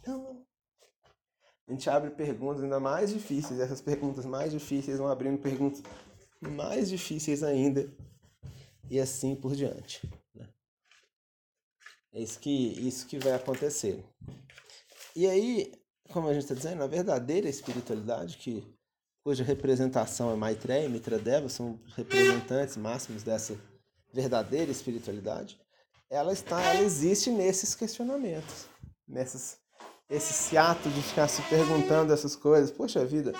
[0.00, 0.44] Então,
[1.66, 5.82] a gente abre perguntas ainda mais difíceis, e essas perguntas mais difíceis vão abrindo perguntas
[6.40, 7.90] mais difíceis ainda,
[8.90, 10.06] e assim por diante.
[10.34, 10.46] Né?
[12.12, 12.50] É isso que,
[12.86, 14.04] isso que vai acontecer.
[15.16, 15.79] E aí,
[16.12, 18.64] como a gente está dizendo, a verdadeira espiritualidade, que,
[19.24, 23.56] cuja representação é Maitreya e Mitradeva, são representantes máximos dessa
[24.12, 25.60] verdadeira espiritualidade,
[26.08, 28.66] ela está, ela existe nesses questionamentos,
[29.06, 29.58] nesses
[30.10, 32.72] esse ato de ficar se perguntando essas coisas.
[32.72, 33.32] Poxa vida,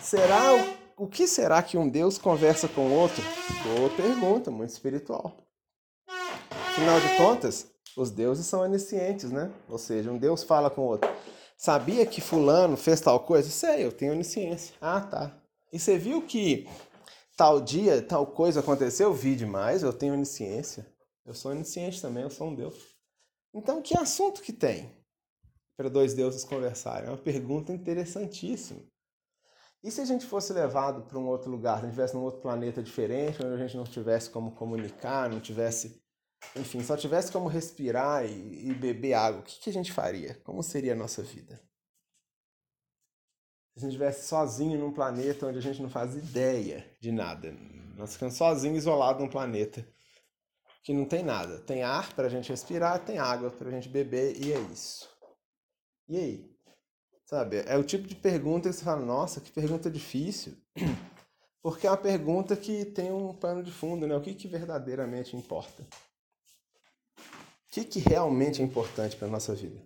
[0.00, 0.56] será
[0.96, 3.22] o, o que será que um Deus conversa com outro?
[3.62, 5.36] Boa pergunta, muito espiritual.
[6.50, 9.52] Afinal de contas, os deuses são oniscientes, né?
[9.68, 11.08] Ou seja, um Deus fala com o outro.
[11.60, 13.50] Sabia que fulano fez tal coisa?
[13.50, 14.76] Sei, eu tenho onisciência.
[14.80, 15.36] Ah, tá.
[15.72, 16.68] E você viu que
[17.36, 20.86] tal dia, tal coisa aconteceu, eu vi demais, eu tenho onisciência.
[21.26, 22.96] Eu sou onisciente também, eu sou um Deus.
[23.52, 24.96] Então, que assunto que tem
[25.76, 27.08] para dois deuses conversarem?
[27.08, 28.80] É uma pergunta interessantíssima.
[29.82, 32.22] E se a gente fosse levado para um outro lugar, se a gente estivesse num
[32.22, 36.00] outro planeta diferente, onde a gente não tivesse como comunicar, não tivesse,
[36.56, 40.34] enfim, só tivesse como respirar e, e beber água, o que, que a gente faria?
[40.44, 41.60] Como seria a nossa vida?
[43.78, 47.54] se a gente estivesse sozinho num planeta onde a gente não faz ideia de nada.
[47.96, 49.86] Nós ficamos sozinhos, isolados num planeta
[50.82, 51.60] que não tem nada.
[51.60, 55.08] Tem ar para a gente respirar, tem água para a gente beber e é isso.
[56.08, 56.58] E aí?
[57.24, 57.62] Sabe?
[57.66, 60.56] É o tipo de pergunta que você fala, nossa, que pergunta difícil.
[61.62, 64.16] Porque é uma pergunta que tem um pano de fundo, né?
[64.16, 65.86] O que, que verdadeiramente importa?
[67.78, 69.80] Que, que realmente é importante para a nossa vida?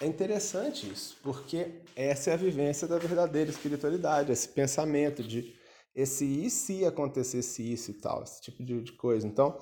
[0.00, 5.54] É interessante isso, porque essa é a vivência da verdadeira espiritualidade, esse pensamento de
[5.94, 9.26] esse e se acontecesse isso e tal, esse tipo de, de coisa.
[9.26, 9.58] Então,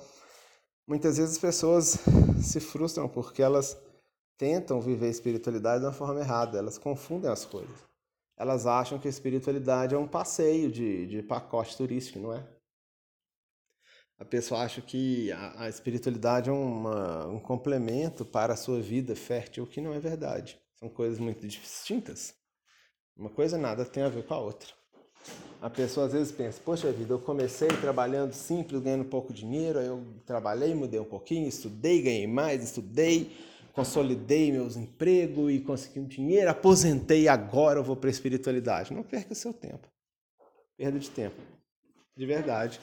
[0.87, 1.97] muitas vezes as pessoas
[2.41, 3.77] se frustram porque elas
[4.37, 7.77] tentam viver a espiritualidade de uma forma errada, elas confundem as coisas.
[8.37, 12.58] Elas acham que a espiritualidade é um passeio de, de pacote turístico, não é?
[14.19, 19.15] A pessoa acha que a, a espiritualidade é uma, um complemento para a sua vida
[19.15, 20.59] fértil, o que não é verdade.
[20.75, 22.33] São coisas muito distintas.
[23.15, 24.69] Uma coisa nada tem a ver com a outra.
[25.61, 29.87] A pessoa às vezes pensa, poxa vida, eu comecei trabalhando simples, ganhando pouco dinheiro, aí
[29.87, 33.35] eu trabalhei, mudei um pouquinho, estudei, ganhei mais, estudei,
[33.73, 38.93] consolidei meus empregos e consegui um dinheiro, aposentei agora eu vou para a espiritualidade.
[38.93, 39.87] Não perca seu tempo.
[40.77, 41.41] Perda de tempo.
[42.15, 42.79] De verdade.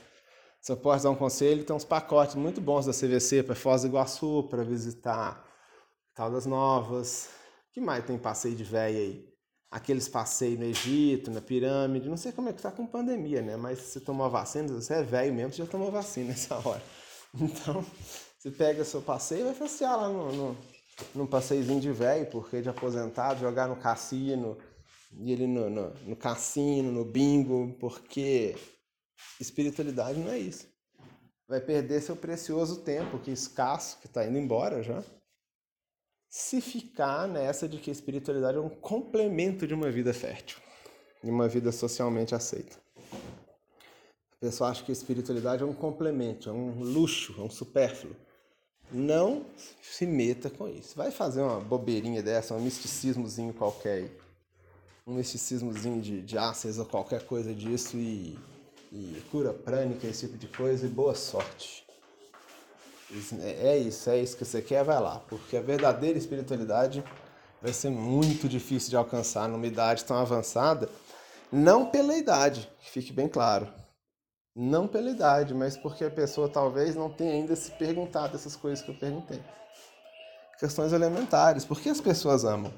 [0.66, 3.82] Se eu posso dar um conselho, tem uns pacotes muito bons da CVC para Foz
[3.82, 5.48] do Iguaçu, para visitar
[6.12, 7.28] Caldas Novas.
[7.72, 9.32] que mais tem passeio de véia aí?
[9.70, 12.08] Aqueles passeios no Egito, na pirâmide.
[12.08, 13.56] Não sei como é que tá com pandemia, né?
[13.56, 16.82] Mas se você tomou vacina, você é velho mesmo, você já tomou vacina nessa hora.
[17.40, 17.86] Então,
[18.36, 20.56] você pega seu passeio e vai passear lá no, no,
[21.14, 24.58] num passeiozinho de velho, porque de aposentado, jogar no cassino,
[25.12, 28.56] ir ali no, no, no cassino, no bingo, porque
[29.40, 30.68] espiritualidade não é isso.
[31.48, 35.02] Vai perder seu precioso tempo, que é escasso, que está indo embora já,
[36.28, 40.58] se ficar nessa de que a espiritualidade é um complemento de uma vida fértil,
[41.22, 42.76] de uma vida socialmente aceita.
[44.32, 48.14] A pessoa acha que a espiritualidade é um complemento, é um luxo, é um supérfluo.
[48.92, 49.46] Não
[49.82, 50.96] se meta com isso.
[50.96, 54.10] Vai fazer uma bobeirinha dessa, um misticismozinho qualquer.
[55.06, 58.38] Um misticismozinho de, de ou qualquer coisa disso e,
[58.92, 61.84] e cura prânica, esse tipo de coisa, e boa sorte.
[63.40, 65.20] É, é isso, é isso que você quer, vai lá.
[65.28, 67.04] Porque a verdadeira espiritualidade
[67.62, 70.88] vai ser muito difícil de alcançar numa idade tão avançada.
[71.52, 73.68] Não pela idade, que fique bem claro
[74.56, 78.82] não pela idade, mas porque a pessoa talvez não tenha ainda se perguntado essas coisas
[78.82, 79.38] que eu perguntei.
[80.58, 81.62] Questões elementares.
[81.62, 82.72] Por que as pessoas amam?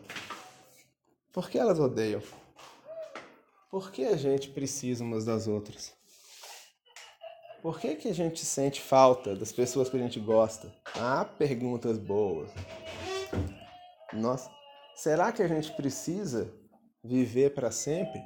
[1.32, 2.20] Por que elas odeiam?
[3.70, 5.92] Por que a gente precisa umas das outras?
[7.62, 10.72] Por que, que a gente sente falta das pessoas que a gente gosta?
[10.94, 12.50] Ah, perguntas boas.
[14.12, 14.48] Nossa,
[14.94, 16.52] será que a gente precisa
[17.02, 18.22] viver para sempre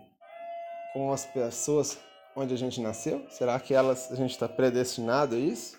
[0.92, 1.98] com as pessoas
[2.36, 3.26] onde a gente nasceu?
[3.30, 5.78] Será que elas, a gente está predestinado a isso?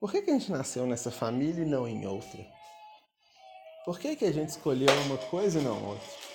[0.00, 2.46] Por que, que a gente nasceu nessa família e não em outra?
[3.84, 6.29] Por que, que a gente escolheu uma coisa e não outra?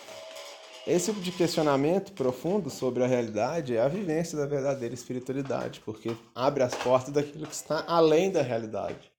[0.88, 6.16] Esse tipo de questionamento profundo sobre a realidade é a vivência da verdadeira espiritualidade, porque
[6.36, 9.12] abre as portas daquilo que está além da realidade.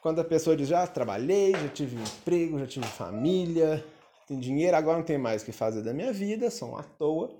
[0.00, 3.84] Quando a pessoa diz, já trabalhei, já tive emprego, já tive família,
[4.26, 7.30] tem dinheiro, agora não tem mais o que fazer da minha vida, sou à toa,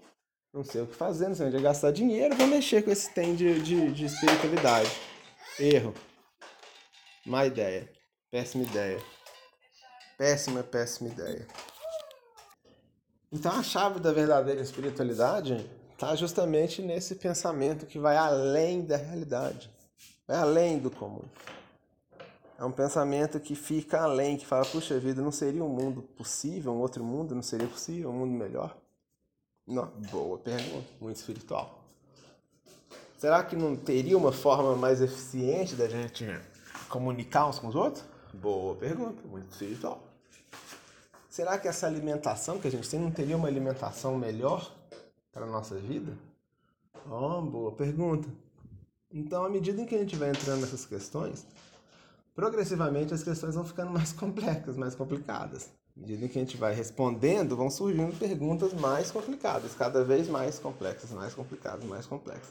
[0.52, 3.34] não sei o que fazer, não sei onde gastar dinheiro, vou mexer com esse tem
[3.34, 4.90] de, de, de espiritualidade.
[5.58, 5.94] Erro.
[7.24, 7.90] Má ideia.
[8.30, 8.98] Péssima ideia.
[10.18, 11.46] Péssima, péssima ideia.
[13.30, 19.70] Então a chave da verdadeira espiritualidade está justamente nesse pensamento que vai além da realidade,
[20.26, 21.24] vai além do comum.
[22.58, 26.72] É um pensamento que fica além, que fala, puxa vida, não seria um mundo possível,
[26.72, 28.76] um outro mundo não seria possível, um mundo melhor?
[29.66, 31.84] Não, boa pergunta, muito espiritual.
[33.18, 36.24] Será que não teria uma forma mais eficiente da gente
[36.88, 38.04] comunicar uns com os outros?
[38.32, 40.07] Boa pergunta, muito espiritual.
[41.38, 44.74] Será que essa alimentação que a gente tem não teria uma alimentação melhor
[45.33, 46.12] para a nossa vida?
[47.09, 48.29] Oh, boa pergunta.
[49.09, 51.46] Então, à medida em que a gente vai entrando nessas questões,
[52.35, 55.70] progressivamente as questões vão ficando mais complexas, mais complicadas.
[55.96, 60.59] À medida que a gente vai respondendo, vão surgindo perguntas mais complicadas, cada vez mais
[60.59, 62.51] complexas, mais complicadas, mais complexas,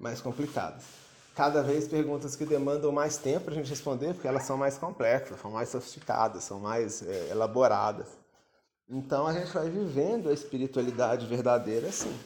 [0.00, 1.05] mais complicadas.
[1.36, 4.78] Cada vez perguntas que demandam mais tempo para a gente responder, porque elas são mais
[4.78, 8.06] complexas, são mais sofisticadas, são mais é, elaboradas.
[8.88, 12.18] Então a gente vai vivendo a espiritualidade verdadeira assim.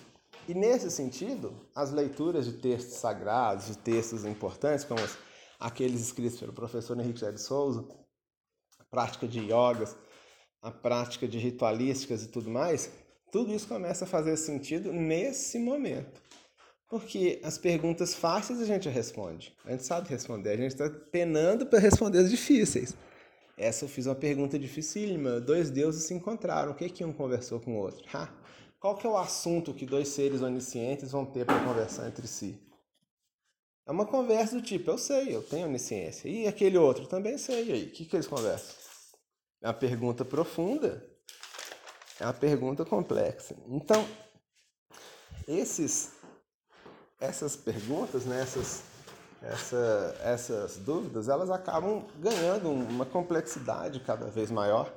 [0.46, 5.00] E nesse sentido, as leituras de textos sagrados, de textos importantes, como
[5.58, 7.32] aqueles escritos pelo professor Henrique J.
[7.32, 7.84] de Souza,
[8.78, 9.96] a prática de yogas,
[10.62, 12.92] a prática de ritualísticas e tudo mais,
[13.32, 16.29] tudo isso começa a fazer sentido nesse momento.
[16.90, 19.54] Porque as perguntas fáceis a gente responde.
[19.64, 20.50] A gente sabe responder.
[20.50, 22.96] A gente está penando para responder as difíceis.
[23.56, 25.40] Essa eu fiz uma pergunta dificílima.
[25.40, 26.72] Dois deuses se encontraram.
[26.72, 28.04] O que, que um conversou com o outro?
[28.12, 28.28] Ha,
[28.80, 32.58] qual que é o assunto que dois seres oniscientes vão ter para conversar entre si?
[33.86, 36.28] É uma conversa do tipo, eu sei, eu tenho onisciência.
[36.28, 37.66] E aquele outro também sei.
[37.66, 38.74] E aí, o que, que eles conversam?
[39.62, 41.06] É uma pergunta profunda,
[42.18, 43.54] é uma pergunta complexa.
[43.68, 44.04] Então,
[45.46, 46.19] esses
[47.20, 48.82] essas perguntas, né, essas,
[49.42, 54.92] essa, essas dúvidas, elas acabam ganhando uma complexidade cada vez maior.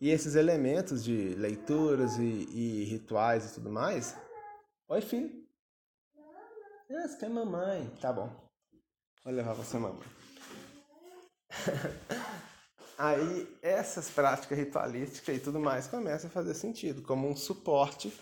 [0.00, 4.14] E esses elementos de leituras e, e rituais e tudo mais.
[4.88, 5.46] Oi, filho.
[6.90, 7.88] Ah, você quer mamãe?
[8.00, 8.30] Tá bom.
[9.24, 10.06] Vou levar você mamãe.
[12.98, 18.12] Aí essas práticas ritualísticas e tudo mais começam a fazer sentido como um suporte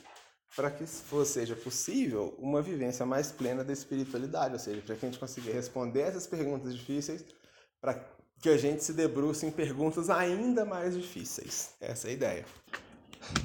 [0.57, 5.09] para que seja possível uma vivência mais plena da espiritualidade, ou seja, para que a
[5.09, 7.25] gente consiga responder essas perguntas difíceis,
[7.81, 7.95] para
[8.41, 11.71] que a gente se debruce em perguntas ainda mais difíceis.
[11.81, 12.45] Essa é a ideia.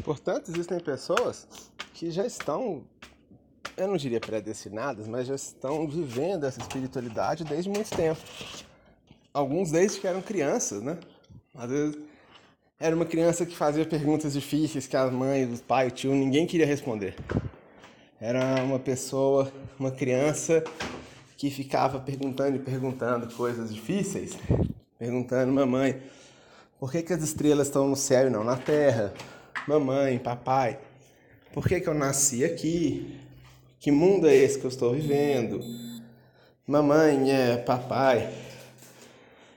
[0.04, 1.48] Portanto, existem pessoas
[1.94, 2.86] que já estão,
[3.76, 8.20] eu não diria predestinadas, mas já estão vivendo essa espiritualidade desde muito tempo.
[9.34, 11.00] Alguns desde que eram crianças, né?
[11.56, 12.09] Às vezes
[12.80, 16.48] era uma criança que fazia perguntas difíceis que as mães, os pais, o tio, ninguém
[16.48, 17.14] queria responder.
[18.22, 20.64] Era uma pessoa, uma criança
[21.36, 24.38] que ficava perguntando e perguntando coisas difíceis,
[24.98, 26.02] perguntando, mamãe,
[26.80, 29.14] por que, que as estrelas estão no céu e não na terra?
[29.68, 30.80] Mamãe, papai,
[31.54, 33.20] por que, que eu nasci aqui?
[33.78, 35.62] Que mundo é esse que eu estou vivendo?
[36.66, 38.30] Mamãe, é, papai,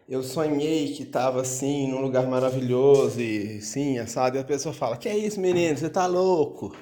[0.08, 4.36] eu sonhei que estava assim, num lugar maravilhoso e sim, assado.
[4.36, 5.76] E a pessoa fala: Que é isso, menino?
[5.76, 6.74] Você tá louco?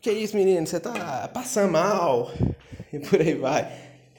[0.00, 0.66] Que é isso, menino?
[0.66, 2.32] Você tá passando mal?
[2.92, 3.70] E por aí vai.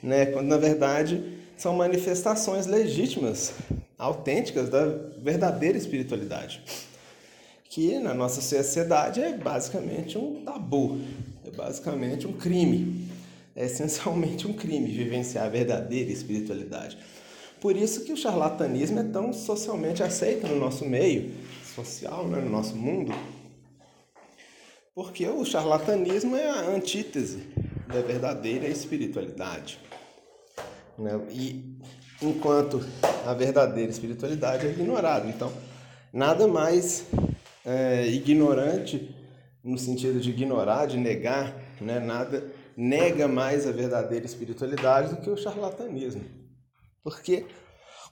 [0.02, 0.26] Né?
[0.26, 3.52] Quando na verdade são manifestações legítimas,
[3.98, 4.86] autênticas da
[5.18, 6.62] verdadeira espiritualidade.
[7.64, 11.00] Que na nossa sociedade é basicamente um tabu,
[11.46, 13.08] é basicamente um crime.
[13.54, 16.96] É essencialmente um crime vivenciar a verdadeira espiritualidade.
[17.62, 21.32] Por isso que o charlatanismo é tão socialmente aceito no nosso meio
[21.76, 23.14] social, né, no nosso mundo.
[24.92, 27.44] Porque o charlatanismo é a antítese
[27.86, 29.78] da verdadeira espiritualidade.
[30.98, 31.12] Né?
[31.30, 31.78] E
[32.20, 32.84] enquanto
[33.24, 35.28] a verdadeira espiritualidade é ignorada.
[35.28, 35.52] Então,
[36.12, 37.06] nada mais
[37.64, 39.14] é, ignorante
[39.62, 42.00] no sentido de ignorar, de negar, né?
[42.00, 42.44] nada
[42.76, 46.41] nega mais a verdadeira espiritualidade do que o charlatanismo.
[47.02, 47.46] Porque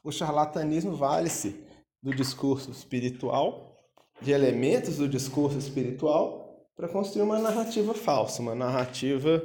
[0.03, 1.65] o charlatanismo vale-se
[2.03, 3.79] do discurso espiritual,
[4.21, 9.43] de elementos do discurso espiritual, para construir uma narrativa falsa, uma narrativa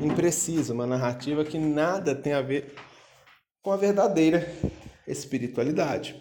[0.00, 2.74] imprecisa, uma narrativa que nada tem a ver
[3.62, 4.50] com a verdadeira
[5.06, 6.20] espiritualidade.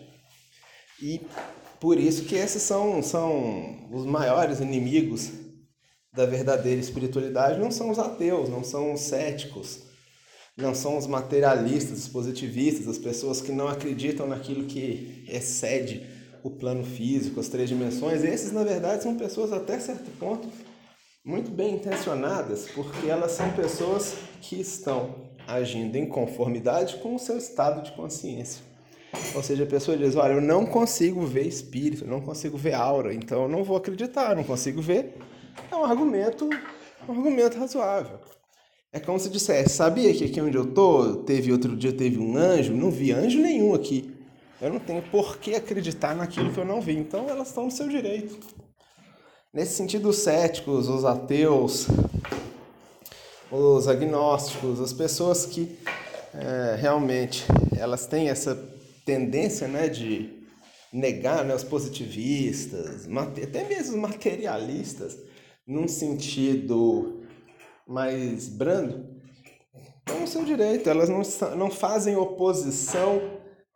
[1.01, 1.21] E
[1.79, 5.31] por isso que esses são, são os maiores inimigos
[6.13, 9.84] da verdadeira espiritualidade, não são os ateus, não são os céticos,
[10.57, 16.05] não são os materialistas, os positivistas, as pessoas que não acreditam naquilo que excede
[16.43, 18.23] o plano físico, as três dimensões.
[18.23, 20.47] Esses, na verdade, são pessoas até certo ponto
[21.25, 25.15] muito bem intencionadas, porque elas são pessoas que estão
[25.47, 28.63] agindo em conformidade com o seu estado de consciência.
[29.33, 33.13] Ou seja, a pessoa diz: Olha, eu não consigo ver espírito, não consigo ver aura,
[33.13, 35.17] então eu não vou acreditar, não consigo ver.
[35.71, 36.47] É um argumento,
[37.07, 38.19] um argumento razoável.
[38.95, 42.37] É como se dissesse, sabia que aqui onde eu tô, teve outro dia teve um
[42.37, 42.73] anjo?
[42.73, 44.15] Não vi anjo nenhum aqui.
[44.61, 46.93] Eu não tenho por que acreditar naquilo que eu não vi.
[46.95, 48.39] Então elas estão no seu direito.
[49.53, 51.87] Nesse sentido, os céticos, os ateus,
[53.51, 55.77] os agnósticos, as pessoas que
[56.33, 57.43] é, realmente
[57.77, 58.57] elas têm essa
[59.05, 60.29] tendência né, de
[60.93, 63.09] negar né, os positivistas,
[63.43, 65.17] até mesmo os materialistas,
[65.67, 67.14] num sentido
[67.87, 69.15] mais brando,
[69.99, 70.89] estão no seu direito.
[70.89, 71.21] Elas não,
[71.55, 73.21] não fazem oposição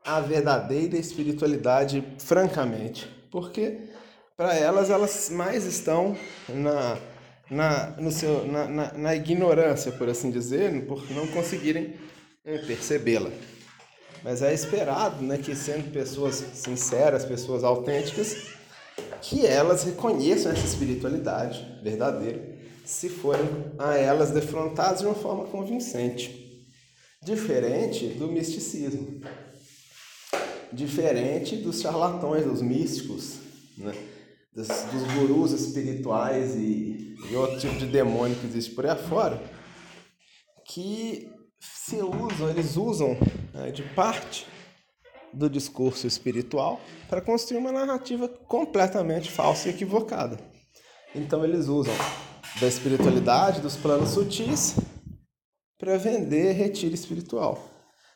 [0.04, 3.90] à verdadeira espiritualidade, francamente, porque
[4.36, 6.16] para elas, elas mais estão
[6.48, 6.98] na,
[7.50, 11.96] na, no seu, na, na, na ignorância, por assim dizer, por não conseguirem
[12.46, 13.30] é, percebê-la.
[14.24, 18.48] Mas é esperado né, que, sendo pessoas sinceras, pessoas autênticas,
[19.22, 22.49] que elas reconheçam essa espiritualidade verdadeira
[22.90, 23.46] se forem
[23.78, 26.68] a elas defrontadas de uma forma convincente.
[27.22, 29.22] Diferente do misticismo.
[30.74, 33.36] Diferente dos charlatões, dos místicos,
[33.78, 33.94] né?
[34.52, 39.40] dos, dos gurus espirituais e, e outro tipo de demônio que existe por aí afora,
[40.66, 41.30] que
[41.60, 43.16] se usam, eles usam
[43.54, 44.48] né, de parte
[45.32, 50.40] do discurso espiritual para construir uma narrativa completamente falsa e equivocada.
[51.14, 51.94] Então eles usam
[52.60, 54.76] da espiritualidade, dos planos sutis,
[55.78, 57.70] para vender retiro espiritual.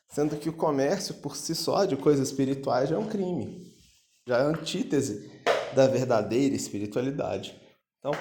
[0.10, 3.74] Sendo que o comércio por si só de coisas espirituais já é um crime,
[4.28, 5.32] já é antítese
[5.74, 7.60] da verdadeira espiritualidade.
[8.00, 8.12] Então,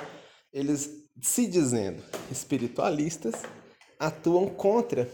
[0.52, 0.90] eles
[1.20, 3.34] se dizendo espiritualistas,
[3.98, 5.08] atuam contra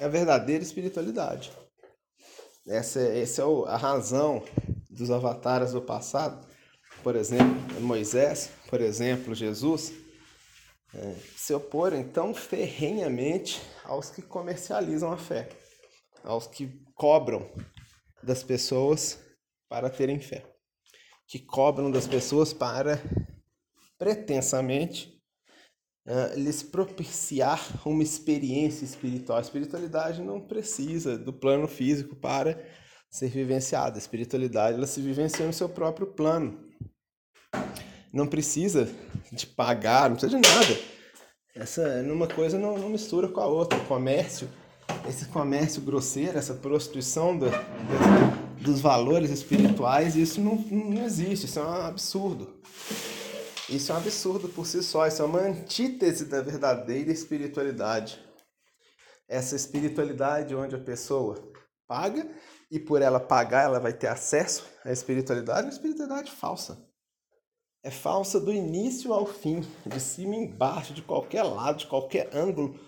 [0.00, 1.52] a verdadeira espiritualidade.
[2.66, 4.42] Essa, essa é a razão
[4.88, 6.46] dos avatares do passado,
[7.02, 9.92] por exemplo, Moisés, por exemplo, Jesus,
[10.94, 15.48] é, se oporem tão ferrenhamente aos que comercializam a fé,
[16.22, 17.50] aos que cobram
[18.22, 19.18] das pessoas
[19.68, 20.44] para terem fé,
[21.26, 23.00] que cobram das pessoas para
[23.98, 25.18] pretensamente
[26.06, 29.38] uh, lhes propiciar uma experiência espiritual.
[29.38, 32.62] A espiritualidade não precisa do plano físico para
[33.10, 33.96] ser vivenciada.
[33.96, 36.68] A espiritualidade ela se vivencia no seu próprio plano.
[38.12, 38.88] Não precisa
[39.32, 40.78] de pagar, não precisa de nada.
[41.54, 43.78] Essa numa coisa não, não mistura com a outra.
[43.78, 44.48] O comércio,
[45.08, 51.58] esse comércio grosseiro, essa prostituição do, do, dos valores espirituais, isso não, não existe, isso
[51.58, 52.60] é um absurdo.
[53.68, 58.20] Isso é um absurdo por si só, isso é uma antítese da verdadeira espiritualidade.
[59.28, 61.42] Essa espiritualidade onde a pessoa
[61.86, 62.28] paga
[62.70, 66.91] e por ela pagar ela vai ter acesso à espiritualidade, uma espiritualidade falsa.
[67.84, 72.78] É falsa do início ao fim, de cima embaixo, de qualquer lado, de qualquer ângulo,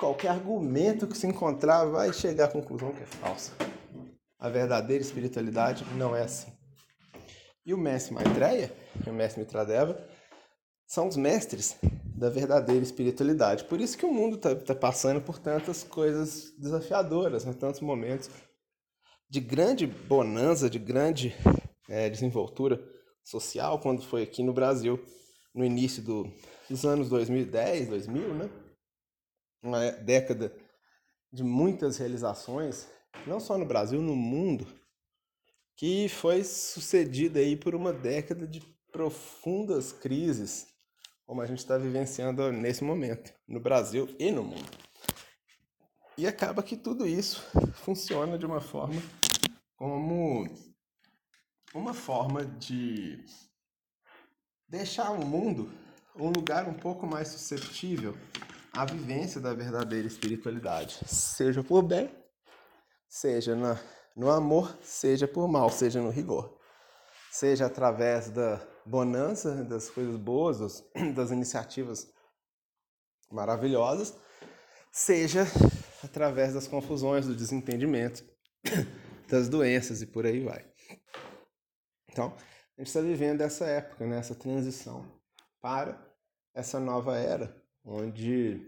[0.00, 3.52] qualquer argumento que se encontrar vai chegar à conclusão que é falsa.
[4.38, 6.50] A verdadeira espiritualidade não é assim.
[7.66, 8.74] E o mestre Maitreya,
[9.06, 10.02] e o mestre Mitradeva,
[10.86, 11.76] são os mestres
[12.16, 13.64] da verdadeira espiritualidade.
[13.64, 17.52] Por isso que o mundo está tá passando por tantas coisas desafiadoras, né?
[17.52, 18.30] tantos momentos
[19.28, 21.36] de grande bonança, de grande
[21.86, 22.82] é, desenvoltura
[23.24, 25.02] social, quando foi aqui no Brasil,
[25.54, 26.32] no início do,
[26.68, 28.50] dos anos 2010, 2000, né?
[29.62, 30.54] Uma década
[31.32, 32.88] de muitas realizações,
[33.26, 34.66] não só no Brasil, no mundo,
[35.76, 38.60] que foi sucedida aí por uma década de
[38.90, 40.68] profundas crises,
[41.24, 44.70] como a gente está vivenciando nesse momento, no Brasil e no mundo.
[46.18, 47.42] E acaba que tudo isso
[47.72, 49.00] funciona de uma forma
[49.76, 50.46] como
[51.74, 53.24] uma forma de
[54.68, 55.72] deixar o mundo
[56.14, 58.16] um lugar um pouco mais susceptível
[58.72, 62.10] à vivência da verdadeira espiritualidade, seja por bem,
[63.08, 63.80] seja na,
[64.14, 66.58] no amor, seja por mal, seja no rigor,
[67.30, 72.12] seja através da bonança, das coisas boas, das, das iniciativas
[73.30, 74.14] maravilhosas,
[74.90, 75.46] seja
[76.04, 78.24] através das confusões, do desentendimento,
[79.28, 80.71] das doenças e por aí vai.
[82.12, 82.36] Então,
[82.76, 85.10] a gente está vivendo essa época, né, essa transição
[85.60, 85.98] para
[86.54, 88.60] essa nova era, onde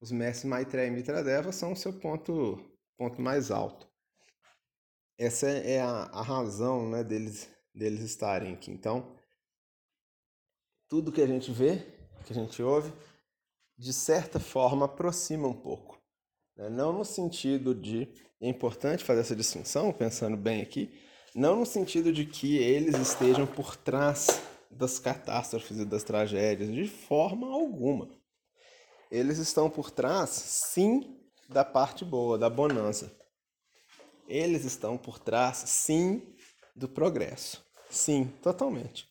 [0.00, 2.58] os mestres Maitreya e Mitradeva são o seu ponto,
[2.96, 3.86] ponto mais alto.
[5.18, 8.70] Essa é a, a razão né, deles, deles estarem aqui.
[8.70, 9.14] Então,
[10.88, 11.78] tudo que a gente vê,
[12.24, 12.92] que a gente ouve,
[13.76, 16.00] de certa forma aproxima um pouco.
[16.56, 16.70] Né?
[16.70, 18.08] Não no sentido de.
[18.40, 20.92] É importante fazer essa distinção, pensando bem aqui,
[21.34, 26.86] não no sentido de que eles estejam por trás das catástrofes e das tragédias, de
[26.86, 28.08] forma alguma.
[29.10, 31.18] Eles estão por trás, sim,
[31.48, 33.14] da parte boa, da bonança.
[34.26, 36.22] Eles estão por trás, sim,
[36.74, 37.62] do progresso.
[37.90, 39.06] Sim, totalmente.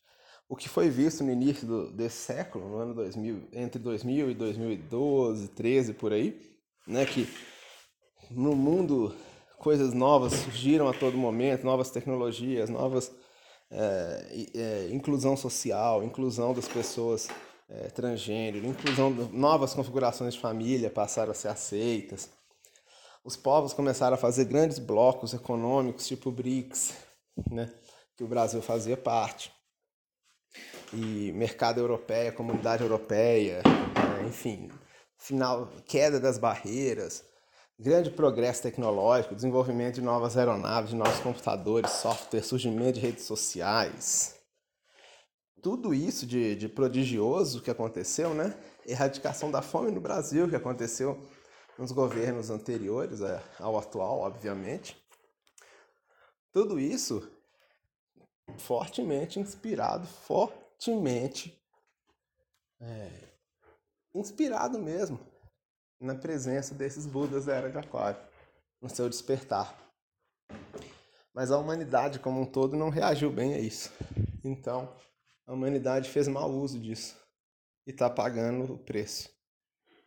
[0.49, 4.33] O que foi visto no início do, desse século, no ano 2000, entre 2000 e
[4.33, 6.57] 2012, 13 por aí,
[6.87, 7.27] né, que
[8.29, 9.15] no mundo
[9.61, 13.11] coisas novas surgiram a todo momento, novas tecnologias, novas
[13.69, 17.29] é, é, inclusão social, inclusão das pessoas
[17.69, 22.27] é, transgênero, inclusão de novas configurações de família passaram a ser aceitas.
[23.23, 26.95] Os povos começaram a fazer grandes blocos econômicos, tipo BRICS,
[27.51, 27.71] né,
[28.17, 29.51] que o Brasil fazia parte.
[30.91, 34.71] E mercado europeu, comunidade europeia, né, enfim,
[35.19, 37.23] final, queda das barreiras,
[37.81, 44.39] grande progresso tecnológico, desenvolvimento de novas aeronaves, de novos computadores, software, surgimento de redes sociais.
[45.63, 48.55] Tudo isso de, de prodigioso que aconteceu, né?
[48.85, 51.19] Erradicação da fome no Brasil, que aconteceu
[51.75, 54.95] nos governos anteriores é, ao atual, obviamente.
[56.51, 57.31] Tudo isso
[58.57, 61.59] fortemente inspirado, fortemente
[62.79, 63.29] é,
[64.13, 65.30] inspirado mesmo
[66.01, 68.19] na presença desses Budas da Era de Aquário,
[68.81, 69.77] no seu despertar.
[71.33, 73.91] Mas a humanidade como um todo não reagiu bem a isso.
[74.43, 74.91] Então,
[75.45, 77.15] a humanidade fez mau uso disso
[77.85, 79.29] e está pagando o preço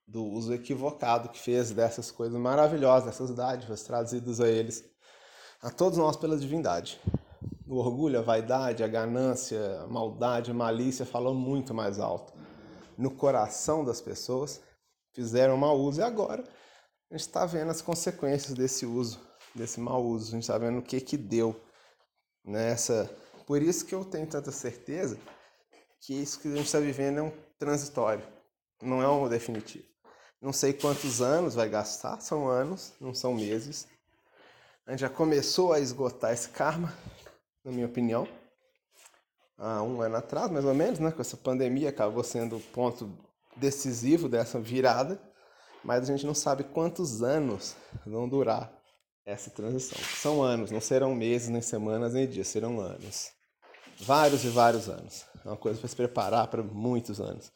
[0.07, 4.85] do uso equivocado que fez dessas coisas maravilhosas, dessas dádivas trazidas a eles,
[5.63, 7.01] a todos nós pela divindade.
[7.67, 12.35] O orgulho, a vaidade, a ganância, a maldade, a malícia falam muito mais alto
[12.99, 14.61] no coração das pessoas,
[15.15, 16.45] fizeram mau uso e agora
[17.11, 19.21] a gente está vendo as consequências desse uso,
[19.55, 21.59] desse mau uso, a gente está vendo o que que deu
[22.45, 23.09] nessa.
[23.47, 25.19] Por isso que eu tenho tanta certeza
[26.01, 28.27] que isso que a gente está vivendo é um transitório,
[28.83, 29.87] não é um definitivo.
[30.41, 33.89] Não sei quantos anos vai gastar, são anos, não são meses.
[34.87, 36.93] A gente já começou a esgotar esse karma,
[37.65, 38.29] na minha opinião,
[39.57, 41.11] há um ano atrás, mais ou menos, né?
[41.11, 43.11] Com essa pandemia acabou sendo o ponto
[43.57, 45.21] decisivo dessa virada,
[45.83, 47.77] mas a gente não sabe quantos anos
[48.07, 48.73] vão durar
[49.25, 49.99] essa transição.
[49.99, 53.31] São anos, não serão meses, nem semanas, nem dias, serão anos.
[54.01, 55.25] Vários e vários anos.
[55.45, 57.53] É uma coisa para se preparar para muitos anos.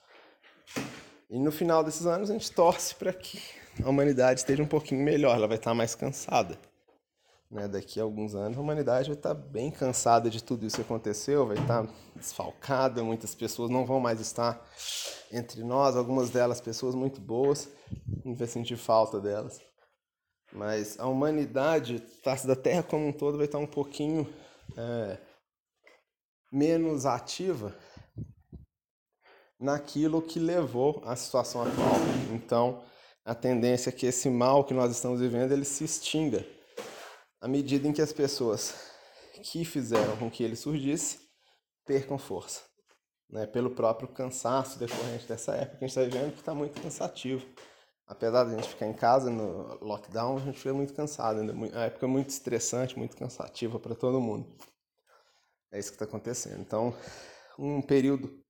[1.30, 3.40] E no final desses anos a gente torce para que
[3.82, 6.58] a humanidade esteja um pouquinho melhor, ela vai estar mais cansada.
[7.50, 7.66] Né?
[7.66, 11.46] Daqui a alguns anos a humanidade vai estar bem cansada de tudo isso que aconteceu,
[11.46, 14.62] vai estar desfalcada, muitas pessoas não vão mais estar
[15.32, 17.68] entre nós, algumas delas pessoas muito boas,
[18.24, 19.60] gente vai sentir falta delas.
[20.52, 22.02] Mas a humanidade,
[22.46, 24.26] da Terra como um todo, vai estar um pouquinho
[24.76, 25.18] é,
[26.50, 27.74] menos ativa
[29.60, 31.96] naquilo que levou à situação atual.
[32.32, 32.82] Então,
[33.24, 36.57] a tendência é que esse mal que nós estamos vivendo ele se extinga
[37.40, 38.74] à medida em que as pessoas
[39.42, 41.20] que fizeram com que ele surgisse
[41.86, 42.62] percam força,
[43.30, 43.46] né?
[43.46, 47.46] pelo próprio cansaço decorrente dessa época que a gente está vivendo, que está muito cansativo.
[48.06, 51.78] Apesar de a gente ficar em casa no lockdown, a gente fica muito cansado, ainda.
[51.78, 54.50] a época é muito estressante, muito cansativa para todo mundo.
[55.70, 56.60] É isso que está acontecendo.
[56.60, 56.94] Então,
[57.58, 58.42] um período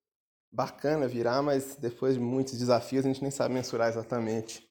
[0.51, 4.65] bacana virá, mas depois de muitos desafios, a gente nem sabe mensurar exatamente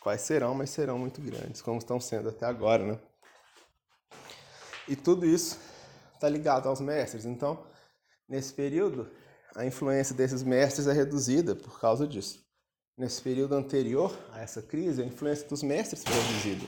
[0.00, 3.00] quais serão, mas serão muito grandes, como estão sendo até agora, né?
[4.88, 5.58] E tudo isso
[6.14, 7.24] está ligado aos mestres.
[7.24, 7.64] Então,
[8.28, 9.10] nesse período,
[9.54, 12.40] a influência desses mestres é reduzida por causa disso.
[12.96, 16.66] Nesse período anterior a essa crise, a influência dos mestres foi reduzida.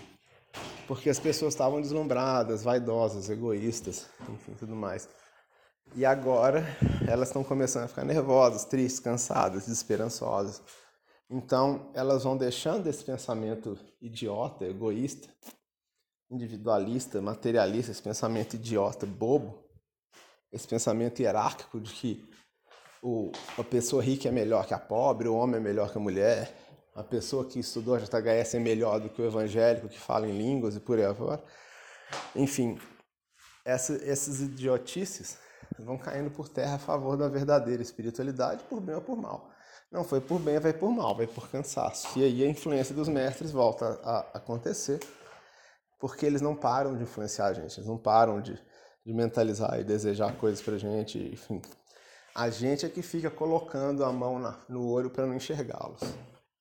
[0.87, 5.09] Porque as pessoas estavam deslumbradas, vaidosas, egoístas, enfim, tudo mais.
[5.95, 6.65] E agora
[7.07, 10.63] elas estão começando a ficar nervosas, tristes, cansadas, desesperançosas.
[11.31, 15.29] Então elas vão deixando esse pensamento idiota, egoísta,
[16.35, 19.63] individualista, materialista, esse pensamento idiota, bobo,
[20.53, 22.29] esse pensamento hierárquico de que
[23.03, 26.01] o, a pessoa rica é melhor que a pobre, o homem é melhor que a
[26.01, 26.55] mulher,
[26.95, 30.77] a pessoa que estudou JHS é melhor do que o evangélico que fala em línguas
[30.77, 31.43] e por aí afora.
[32.37, 32.79] Enfim,
[33.65, 35.37] essa, essas idiotices
[35.79, 39.51] vão caindo por terra a favor da verdadeira espiritualidade, por bem ou por mal.
[39.91, 42.19] Não foi por bem, vai por mal, vai por cansaço.
[42.19, 45.01] E aí a influência dos mestres volta a acontecer
[46.05, 48.61] porque eles não param de influenciar a gente, eles não param de,
[49.07, 51.63] de mentalizar e desejar coisas pra gente, enfim.
[52.35, 56.03] A gente é que fica colocando a mão na, no olho para não enxergá-los.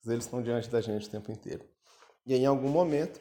[0.07, 1.65] Eles estão diante da gente o tempo inteiro.
[2.25, 3.19] E em algum momento,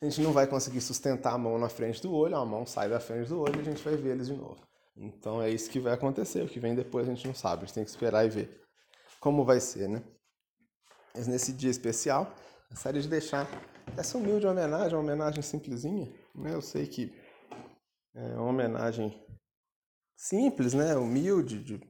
[0.00, 2.88] a gente não vai conseguir sustentar a mão na frente do olho, a mão sai
[2.88, 4.56] da frente do olho e a gente vai ver eles de novo.
[4.96, 6.42] Então é isso que vai acontecer.
[6.42, 8.62] O que vem depois a gente não sabe, a gente tem que esperar e ver
[9.20, 10.02] como vai ser, né?
[11.14, 12.32] Mas nesse dia especial,
[12.70, 13.46] gostaria de deixar
[13.96, 16.54] essa humilde homenagem, uma homenagem simplesinha, né?
[16.54, 17.12] Eu sei que
[18.14, 19.14] é uma homenagem
[20.16, 20.96] simples, né?
[20.96, 21.80] Humilde, de,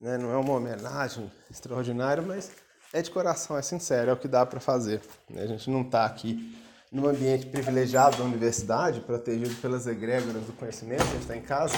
[0.00, 0.16] né?
[0.18, 2.52] não é uma homenagem extraordinária, mas
[2.92, 5.00] é de coração, é sincero, é o que dá para fazer.
[5.28, 5.42] Né?
[5.42, 6.56] A gente não está aqui
[6.92, 11.74] num ambiente privilegiado da universidade, protegido pelas egrégoras do conhecimento, a gente está em casa,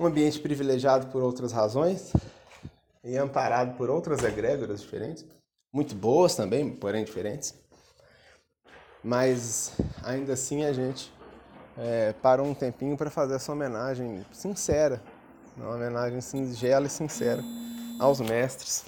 [0.00, 2.12] um ambiente privilegiado por outras razões
[3.04, 5.26] e amparado por outras egrégoras diferentes,
[5.70, 7.54] muito boas também, porém diferentes.
[9.06, 9.70] Mas
[10.02, 11.14] ainda assim a gente
[11.78, 15.00] é, parou um tempinho para fazer essa homenagem sincera,
[15.56, 17.40] uma homenagem singela e sincera
[18.00, 18.84] aos mestres,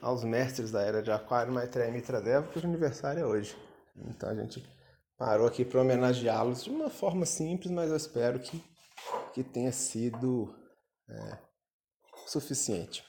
[0.00, 3.54] aos mestres da era de Aquário, Maitreya e Mitradeva, cujo aniversário é hoje.
[3.94, 4.66] Então a gente
[5.18, 8.64] parou aqui para homenageá-los de uma forma simples, mas eu espero que,
[9.34, 10.54] que tenha sido
[11.06, 11.38] é,
[12.26, 13.04] suficiente.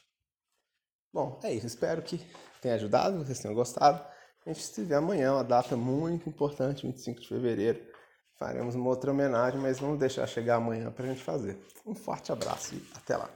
[1.14, 1.66] Bom, é isso.
[1.66, 2.20] Espero que
[2.62, 4.13] tenha ajudado, vocês tenham gostado.
[4.46, 7.80] A gente se amanhã, uma data muito importante, 25 de fevereiro.
[8.38, 11.58] Faremos uma outra homenagem, mas vamos deixar chegar amanhã para a gente fazer.
[11.86, 13.30] Um forte abraço e até lá.